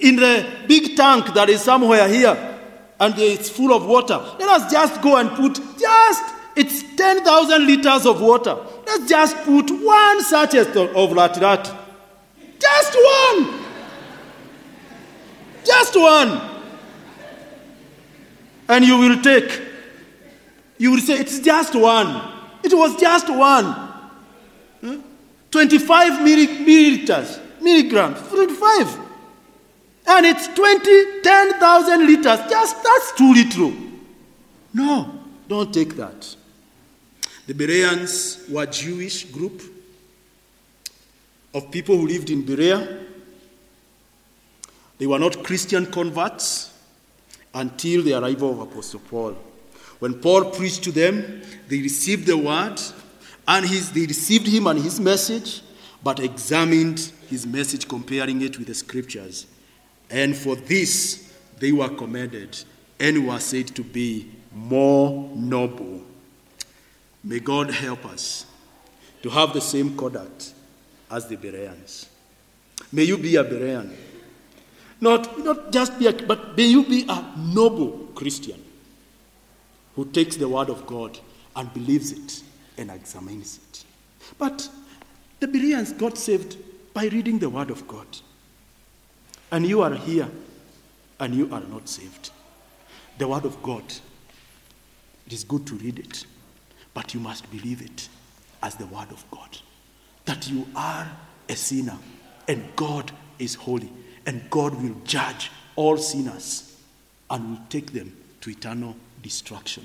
in 0.00 0.16
the 0.16 0.44
big 0.68 0.96
tank 0.96 1.32
that 1.34 1.48
is 1.48 1.62
somewhere 1.64 2.08
here 2.08 2.36
and 3.00 3.18
it's 3.18 3.48
full 3.50 3.72
of 3.72 3.86
water. 3.86 4.20
Let 4.38 4.48
us 4.48 4.70
just 4.70 5.00
go 5.00 5.16
and 5.16 5.30
put 5.30 5.54
just, 5.78 6.22
it's 6.54 6.82
10,000 6.96 7.66
liters 7.66 8.06
of 8.06 8.20
water. 8.20 8.56
Let's 8.86 9.08
just 9.08 9.36
put 9.44 9.70
one 9.70 10.22
sachet 10.22 10.76
of 10.76 11.10
latirati. 11.10 11.74
Just 12.60 12.94
one. 12.94 13.60
Just 15.64 15.96
one. 15.96 16.51
And 18.72 18.86
you 18.86 18.96
will 18.96 19.20
take. 19.20 19.60
You 20.78 20.92
will 20.92 21.00
say, 21.00 21.18
it's 21.18 21.40
just 21.40 21.74
one. 21.74 22.08
It 22.64 22.72
was 22.72 22.98
just 22.98 23.28
one. 23.28 23.66
Hmm? 24.80 25.00
25 25.50 26.12
milliliters, 26.26 27.38
milligrams, 27.60 28.26
25. 28.28 28.98
And 30.06 30.24
it's 30.24 30.48
20, 30.48 31.20
10,000 31.20 32.06
liters. 32.06 32.50
Just 32.50 32.82
that's 32.82 33.12
too 33.12 33.34
little. 33.34 33.74
No, 34.72 35.20
don't 35.46 35.72
take 35.72 35.94
that. 35.96 36.34
The 37.46 37.52
Bereans 37.52 38.46
were 38.48 38.64
Jewish 38.64 39.26
group 39.26 39.60
of 41.52 41.70
people 41.70 41.98
who 41.98 42.06
lived 42.06 42.30
in 42.30 42.40
Berea. 42.40 43.00
They 44.96 45.06
were 45.06 45.18
not 45.18 45.44
Christian 45.44 45.84
converts 45.84 46.71
until 47.54 48.02
the 48.02 48.14
arrival 48.14 48.52
of 48.52 48.60
Apostle 48.60 49.00
Paul. 49.00 49.36
When 49.98 50.14
Paul 50.14 50.50
preached 50.50 50.82
to 50.84 50.92
them, 50.92 51.42
they 51.68 51.80
received 51.80 52.26
the 52.26 52.36
word, 52.36 52.80
and 53.46 53.66
his, 53.66 53.92
they 53.92 54.06
received 54.06 54.46
him 54.46 54.66
and 54.66 54.80
his 54.80 54.98
message, 54.98 55.62
but 56.02 56.18
examined 56.18 57.12
his 57.28 57.46
message, 57.46 57.88
comparing 57.88 58.42
it 58.42 58.58
with 58.58 58.66
the 58.66 58.74
scriptures. 58.74 59.46
And 60.10 60.36
for 60.36 60.56
this 60.56 61.32
they 61.58 61.72
were 61.72 61.88
commended 61.88 62.58
and 62.98 63.26
were 63.26 63.38
said 63.38 63.68
to 63.68 63.82
be 63.82 64.30
more 64.52 65.30
noble. 65.34 66.02
May 67.24 67.38
God 67.38 67.70
help 67.70 68.04
us 68.04 68.46
to 69.22 69.30
have 69.30 69.52
the 69.52 69.60
same 69.60 69.96
conduct 69.96 70.52
as 71.10 71.28
the 71.28 71.36
Bereans. 71.36 72.08
May 72.90 73.04
you 73.04 73.16
be 73.16 73.36
a 73.36 73.44
Berean. 73.44 73.94
Not, 75.02 75.44
not 75.44 75.72
just 75.72 75.98
be 75.98 76.06
a, 76.06 76.12
but 76.12 76.56
may 76.56 76.64
you 76.64 76.84
be 76.84 77.04
a 77.08 77.34
noble 77.36 78.08
Christian 78.14 78.62
who 79.96 80.06
takes 80.06 80.36
the 80.36 80.48
word 80.48 80.70
of 80.70 80.86
God 80.86 81.18
and 81.54 81.72
believes 81.74 82.12
it 82.12 82.42
and 82.78 82.90
examines 82.90 83.58
it. 83.58 83.84
But 84.38 84.68
the 85.40 85.48
Bereans 85.48 85.92
got 85.92 86.16
saved 86.16 86.56
by 86.94 87.06
reading 87.06 87.38
the 87.38 87.50
word 87.50 87.70
of 87.70 87.86
God 87.86 88.06
and 89.52 89.66
you 89.66 89.82
are 89.82 89.94
here 89.94 90.28
and 91.20 91.34
you 91.34 91.48
are 91.52 91.60
not 91.60 91.88
saved. 91.88 92.30
The 93.18 93.28
Word 93.28 93.44
of 93.44 93.62
God, 93.62 93.84
it 95.26 95.32
is 95.32 95.44
good 95.44 95.66
to 95.66 95.74
read 95.74 95.98
it, 95.98 96.24
but 96.94 97.12
you 97.14 97.20
must 97.20 97.48
believe 97.50 97.82
it 97.82 98.08
as 98.62 98.74
the 98.76 98.86
Word 98.86 99.10
of 99.10 99.24
God. 99.30 99.58
That 100.24 100.48
you 100.48 100.66
are 100.74 101.06
a 101.48 101.54
sinner 101.54 101.98
and 102.48 102.64
God 102.76 103.12
is 103.38 103.54
holy 103.54 103.92
and 104.26 104.48
God 104.50 104.80
will 104.82 104.96
judge 105.04 105.50
all 105.76 105.96
sinners 105.96 106.76
and 107.30 107.50
will 107.50 107.64
take 107.68 107.92
them 107.92 108.16
to 108.40 108.50
eternal 108.50 108.96
destruction. 109.22 109.84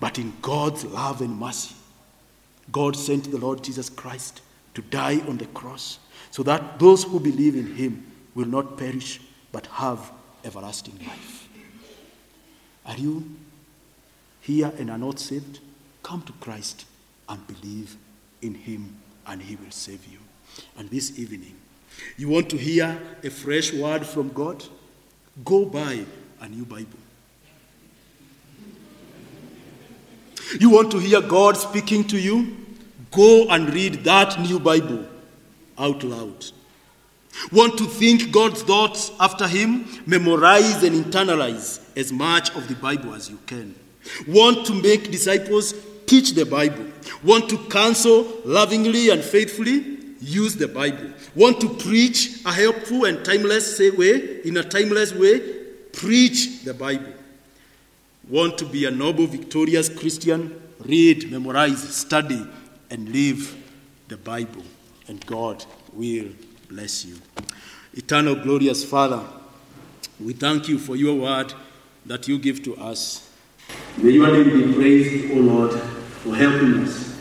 But 0.00 0.18
in 0.18 0.32
God's 0.42 0.84
love 0.84 1.20
and 1.20 1.38
mercy, 1.38 1.74
God 2.72 2.96
sent 2.96 3.30
the 3.30 3.38
Lord 3.38 3.62
Jesus 3.62 3.88
Christ 3.90 4.40
to 4.74 4.82
die 4.82 5.20
on 5.28 5.38
the 5.38 5.46
cross 5.46 5.98
so 6.30 6.42
that 6.42 6.78
those 6.78 7.04
who 7.04 7.20
believe 7.20 7.54
in 7.54 7.74
him 7.74 8.06
will 8.34 8.46
not 8.48 8.76
perish 8.76 9.20
but 9.52 9.66
have 9.66 10.10
everlasting 10.44 10.98
life. 11.06 11.48
Are 12.86 12.96
you 12.96 13.36
here 14.40 14.72
and 14.78 14.90
are 14.90 14.98
not 14.98 15.18
saved? 15.18 15.60
Come 16.02 16.22
to 16.22 16.32
Christ 16.34 16.84
and 17.28 17.46
believe 17.46 17.96
in 18.42 18.54
him, 18.54 18.96
and 19.26 19.40
he 19.40 19.56
will 19.56 19.70
save 19.70 20.04
you. 20.06 20.18
And 20.76 20.90
this 20.90 21.18
evening, 21.18 21.56
you 22.16 22.28
want 22.28 22.50
to 22.50 22.56
hear 22.56 23.00
a 23.22 23.30
fresh 23.30 23.72
word 23.72 24.06
from 24.06 24.28
God? 24.30 24.64
Go 25.44 25.64
buy 25.64 26.04
a 26.40 26.48
new 26.48 26.64
Bible. 26.64 26.98
You 30.60 30.70
want 30.70 30.90
to 30.92 30.98
hear 30.98 31.20
God 31.20 31.56
speaking 31.56 32.04
to 32.04 32.18
you? 32.18 32.56
Go 33.10 33.48
and 33.48 33.72
read 33.72 34.04
that 34.04 34.40
new 34.40 34.60
Bible 34.60 35.06
out 35.78 36.02
loud. 36.02 36.44
Want 37.50 37.76
to 37.78 37.84
think 37.84 38.32
God's 38.32 38.62
thoughts 38.62 39.10
after 39.18 39.48
Him? 39.48 39.86
Memorize 40.06 40.82
and 40.82 41.04
internalize 41.04 41.80
as 41.96 42.12
much 42.12 42.54
of 42.54 42.68
the 42.68 42.74
Bible 42.76 43.14
as 43.14 43.28
you 43.28 43.38
can. 43.46 43.74
Want 44.28 44.66
to 44.66 44.74
make 44.74 45.10
disciples? 45.10 45.74
Teach 46.06 46.32
the 46.34 46.44
Bible. 46.46 46.86
Want 47.24 47.48
to 47.50 47.58
counsel 47.68 48.26
lovingly 48.44 49.10
and 49.10 49.22
faithfully? 49.22 49.93
Use 50.24 50.56
the 50.56 50.68
Bible. 50.68 51.10
Want 51.34 51.60
to 51.60 51.68
preach 51.68 52.40
a 52.46 52.52
helpful 52.52 53.04
and 53.04 53.22
timeless 53.22 53.78
way, 53.78 54.40
in 54.42 54.56
a 54.56 54.64
timeless 54.64 55.12
way? 55.12 55.38
Preach 55.92 56.64
the 56.64 56.72
Bible. 56.72 57.12
Want 58.28 58.56
to 58.58 58.64
be 58.64 58.86
a 58.86 58.90
noble, 58.90 59.26
victorious 59.26 59.90
Christian? 59.90 60.62
Read, 60.80 61.30
memorize, 61.30 61.94
study, 61.94 62.42
and 62.90 63.10
live 63.10 63.54
the 64.08 64.16
Bible. 64.16 64.64
And 65.08 65.24
God 65.26 65.62
will 65.92 66.30
bless 66.70 67.04
you. 67.04 67.18
Eternal, 67.92 68.36
glorious 68.36 68.82
Father, 68.82 69.22
we 70.18 70.32
thank 70.32 70.68
you 70.68 70.78
for 70.78 70.96
your 70.96 71.16
word 71.16 71.52
that 72.06 72.26
you 72.28 72.38
give 72.38 72.62
to 72.62 72.74
us. 72.76 73.30
May 73.98 74.12
your 74.12 74.32
name 74.32 74.68
be 74.68 74.74
praised, 74.74 75.32
O 75.32 75.34
Lord, 75.34 75.72
for 75.72 76.34
helping 76.34 76.82
us 76.82 77.13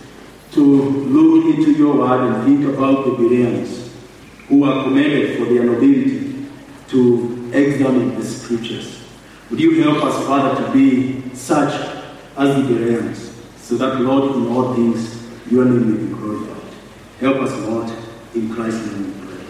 to 0.54 0.62
look 0.62 1.56
into 1.56 1.72
your 1.74 1.98
word 1.98 2.22
and 2.28 2.46
think 2.46 2.74
about 2.74 3.06
the 3.06 3.12
Bereans 3.12 3.94
who 4.48 4.64
are 4.64 4.84
commended 4.84 5.38
for 5.38 5.46
their 5.46 5.64
nobility 5.64 6.48
to 6.90 7.52
examine 7.54 8.16
the 8.20 8.26
scriptures. 8.26 9.04
Would 9.50 9.60
you 9.60 9.84
help 9.84 10.04
us, 10.04 10.26
Father, 10.26 10.66
to 10.66 10.72
be 10.72 11.30
such 11.34 11.74
as 12.38 12.56
the 12.56 12.74
Bereans, 12.74 13.34
so 13.58 13.76
that, 13.78 14.02
Lord, 14.02 14.36
in 14.36 14.48
all 14.48 14.74
things, 14.74 15.24
your 15.50 15.66
name 15.66 15.92
may 15.92 16.08
be 16.08 16.14
glorified. 16.14 16.64
Help 17.20 17.38
us, 17.38 17.52
Lord, 17.68 17.92
in 18.36 18.54
Christ's 18.54 18.88
name 18.88 19.06
we 19.06 19.28
pray. 19.28 19.46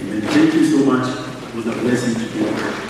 Amen. 0.00 0.20
Thank 0.22 0.54
you 0.54 0.64
so 0.66 0.84
much. 0.84 1.28
for 1.62 1.70
the 1.70 1.80
blessing 1.80 2.14
to 2.14 2.32
be 2.32 2.38
here. 2.38 2.87